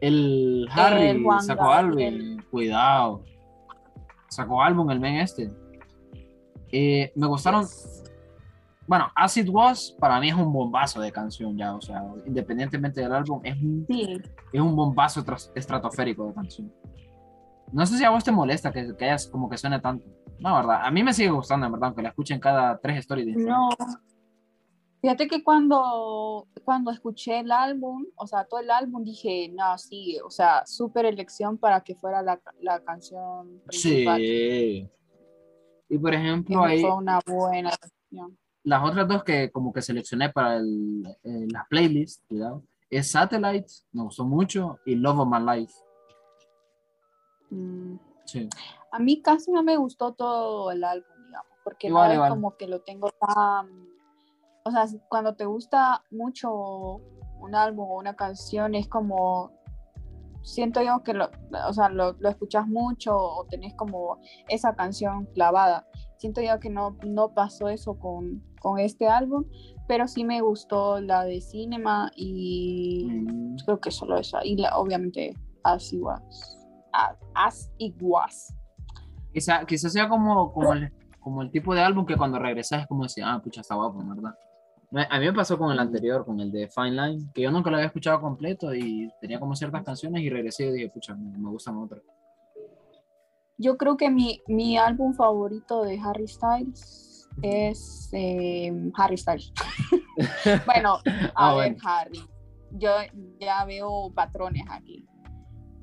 [0.00, 3.24] el Harry El sacó álbum, cuidado.
[4.28, 5.50] Sacó álbum el men este.
[6.70, 7.64] Eh, me gustaron,
[8.86, 13.12] bueno, Acid Was para mí es un bombazo de canción ya, o sea, independientemente del
[13.12, 14.20] álbum, es un, sí,
[14.52, 15.24] es un bombazo
[15.54, 16.72] estratosférico de canción.
[17.72, 20.06] No sé si a vos te molesta que, que hayas como que suene tanto.
[20.40, 20.80] No, verdad.
[20.84, 23.26] A mí me sigue gustando, en verdad, aunque la escuchen cada tres stories.
[23.36, 23.44] de.
[23.44, 23.68] No.
[25.00, 30.18] Fíjate que cuando, cuando escuché el álbum, o sea, todo el álbum, dije, no, sí,
[30.24, 34.18] o sea, súper elección para que fuera la, la canción principal.
[34.20, 34.90] Sí.
[35.88, 38.36] Y por Y ejemplo, ahí fue una buena elección.
[38.64, 43.68] las otras dos que como que seleccioné para el, eh, la playlist, cuidado, es Satellite,
[43.92, 45.72] me gustó mucho, y Love of My Life.
[47.50, 48.46] Mm, Sí.
[48.92, 52.56] A mí casi no me gustó todo el álbum, digamos, porque Igual, no es como
[52.56, 53.88] que lo tengo tan...
[54.64, 57.00] O sea, cuando te gusta mucho
[57.40, 59.50] un álbum o una canción, es como...
[60.42, 61.30] Siento yo que lo,
[61.66, 64.18] o sea, lo, lo escuchas mucho o tenés como
[64.48, 65.86] esa canción clavada.
[66.18, 69.44] Siento yo que no, no pasó eso con, con este álbum,
[69.86, 74.44] pero sí me gustó la de Cinema y Mm, creo que solo esa.
[74.44, 75.34] Y la, obviamente
[75.64, 76.57] As It Was.
[76.92, 78.54] A- As It Was.
[79.32, 82.86] Quizá, quizá sea como, como, el, como el tipo de álbum que cuando regresas es
[82.86, 84.34] como decir, ah, pucha, está guapo, ¿verdad?
[85.10, 87.68] A mí me pasó con el anterior, con el de Fine Line, que yo nunca
[87.70, 91.36] lo había escuchado completo y tenía como ciertas canciones y regresé y dije, pucha, me,
[91.36, 92.00] me gustan otras.
[93.58, 99.52] Yo creo que mi, mi álbum favorito de Harry Styles es eh, Harry Styles.
[100.66, 101.76] bueno, a Ah, ver, bueno.
[101.84, 102.20] Harry.
[102.72, 102.90] Yo
[103.40, 105.06] ya veo patrones aquí.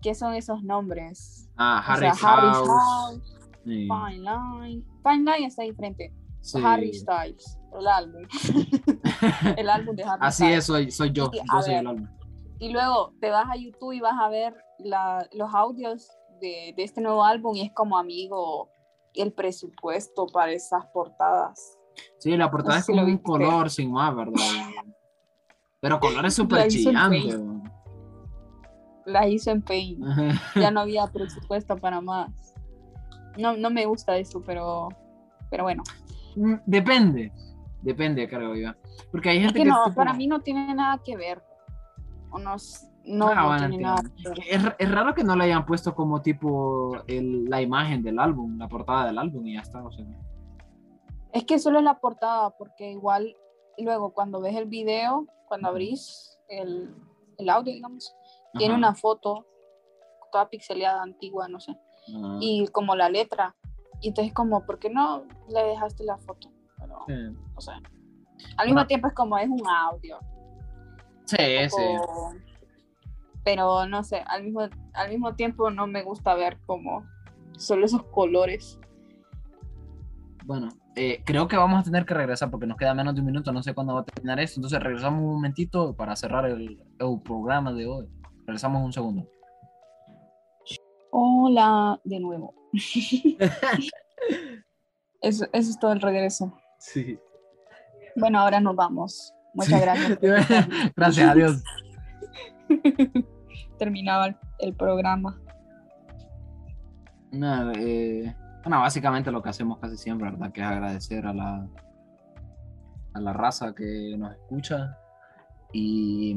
[0.06, 1.50] ¿Qué son esos nombres?
[1.58, 2.68] Ah, O Harry's sea, Harry's House.
[2.68, 4.84] House, sí, Fine Line.
[5.04, 6.14] Fine Line está diferente.
[6.42, 6.62] sí.
[6.64, 8.22] Harry Styles, el álbum.
[9.58, 10.58] el álbum de Harry Así Styles.
[10.60, 12.08] es, soy, soy yo, Y, yo soy ver, el álbum.
[12.60, 16.08] Y luego te vas a YouTube y vas a ver la- los audios
[16.40, 18.70] de, de este nuevo álbum y es como amigo
[19.16, 21.80] el presupuesto para esas portadas.
[22.20, 24.36] Sí, la portada No es como un color sin más, ¿verdad?
[25.82, 26.68] Pero color es súper
[29.06, 29.62] La hizo en.
[29.62, 30.04] Paint.
[30.56, 32.32] Ya no había presupuesto para más.
[33.38, 34.90] No, no me gusta eso, pero,
[35.50, 35.84] pero bueno.
[36.36, 37.32] Mm, Depende,
[37.82, 38.72] depende, creo yo.
[39.12, 41.44] Porque hay Es gente que que no, para mí no tiene nada que ver.
[42.32, 42.56] O no,
[43.06, 44.34] no, Ah, no bueno, tiene nada entiendo.
[44.34, 44.74] que ver.
[44.80, 48.58] Es, es raro que no le hayan puesto como tipo el- la imagen del álbum,
[48.58, 49.84] la portada del álbum y ya está.
[49.84, 50.06] O sea,
[51.32, 53.36] Es que solo es la portada, porque igual
[53.78, 56.96] luego cuando ves el video, cuando abrís el,
[57.38, 58.16] el audio, digamos,
[58.58, 58.80] tiene Ajá.
[58.80, 59.46] una foto
[60.32, 61.78] toda pixeleada, antigua, no sé,
[62.42, 63.56] y como la letra.
[64.02, 66.52] Y entonces como, ¿por qué no le dejaste la foto?
[66.78, 67.14] Pero, sí.
[67.56, 67.82] o sea,
[68.58, 70.20] al mismo tiempo es como es un audio.
[71.26, 71.38] Sí,
[71.70, 73.08] sí.
[73.44, 74.62] pero no sé, al mismo,
[74.94, 77.06] al mismo tiempo no me gusta ver como
[77.58, 78.80] solo esos colores.
[80.44, 83.26] Bueno, eh, creo que vamos a tener que regresar porque nos queda menos de un
[83.26, 84.60] minuto, no sé cuándo va a terminar esto.
[84.60, 88.08] Entonces regresamos un momentito para cerrar el, el programa de hoy.
[88.46, 89.28] Regresamos un segundo.
[91.12, 92.54] Hola, de nuevo.
[95.22, 96.54] Eso, eso es todo el regreso.
[96.78, 97.18] Sí.
[98.16, 99.34] Bueno, ahora nos vamos.
[99.56, 100.20] Muchas gracias.
[100.96, 101.64] Gracias a Dios.
[103.80, 105.42] Terminaba el, el programa.
[107.32, 110.52] No, eh, bueno, básicamente lo que hacemos casi siempre, ¿verdad?
[110.52, 111.68] Que es agradecer a la,
[113.14, 114.98] a la raza que nos escucha
[115.74, 116.36] y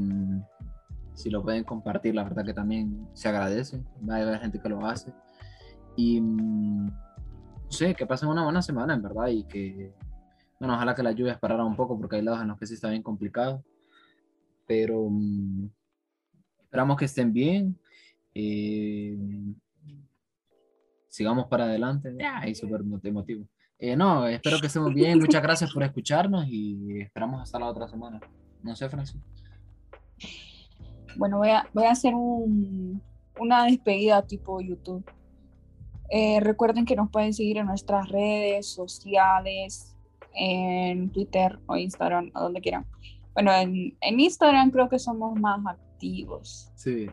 [1.19, 3.83] si lo pueden compartir, la verdad que también se agradece.
[4.09, 5.13] Va a haber gente que lo hace.
[5.97, 9.93] Y mm, no sé, que pasen una buena semana, en verdad, y que,
[10.61, 12.75] bueno, ojalá que las lluvias pararan un poco porque hay lados en los que sí
[12.75, 13.65] está bien complicado.
[14.65, 15.69] Pero mm,
[16.63, 17.77] esperamos que estén bien.
[18.33, 19.19] eh,
[21.09, 22.17] sigamos para adelante.
[22.25, 23.49] Ay, súper emotivo.
[23.77, 25.19] Eh, no, espero que estemos bien.
[25.19, 28.21] Muchas gracias por escucharnos y esperamos hasta la otra semana.
[28.63, 29.21] No sé, Francis.
[31.19, 33.03] Bueno, voy a, voy a hacer un-
[33.39, 35.05] una despedida tipo YouTube.
[36.11, 39.95] Eh, recuerden que nos pueden seguir en nuestras redes sociales,
[40.35, 42.87] en Twitter o Instagram, a donde quieran.
[43.35, 46.71] Bueno, en, en Instagram creo que somos más activos.
[46.77, 47.09] Sí.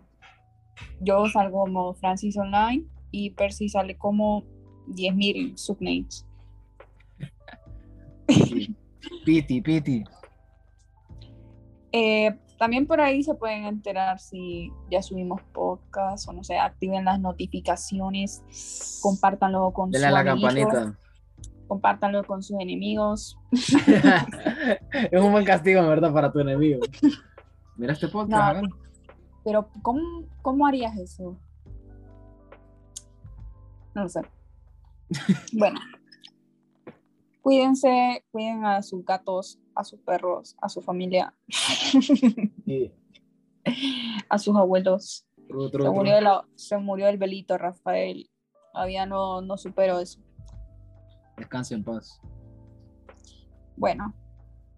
[1.01, 4.43] Yo salgo como Francis Online y Percy sale como
[4.88, 6.26] 10.000 subnames.
[9.26, 10.03] Piti, piti.
[11.97, 17.06] Eh, también por ahí se pueden enterar si ya subimos podcast o no sé, activen
[17.06, 20.97] las notificaciones, compártanlo con Denle a sus la campanita.
[21.68, 23.38] compártanlo con sus enemigos.
[23.51, 26.80] es un buen castigo, en verdad, para tu enemigo.
[27.76, 28.62] Mira este podcast.
[28.62, 28.70] No.
[29.43, 31.38] Pero ¿cómo, cómo harías eso?
[33.93, 34.22] No lo sé.
[35.53, 35.80] bueno.
[37.41, 41.34] Cuídense, cuiden a sus gatos, a sus perros, a su familia,
[44.30, 45.26] a sus abuelos.
[45.53, 48.30] Otro, Se murió, la- se murió el velito, Rafael.
[48.73, 50.19] Todavía no, no supero eso.
[51.38, 52.19] Descanse en paz.
[53.78, 54.13] Bueno,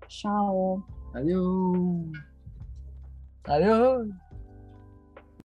[0.07, 0.85] chao.
[1.13, 2.11] Adiós.
[3.45, 4.07] Adiós.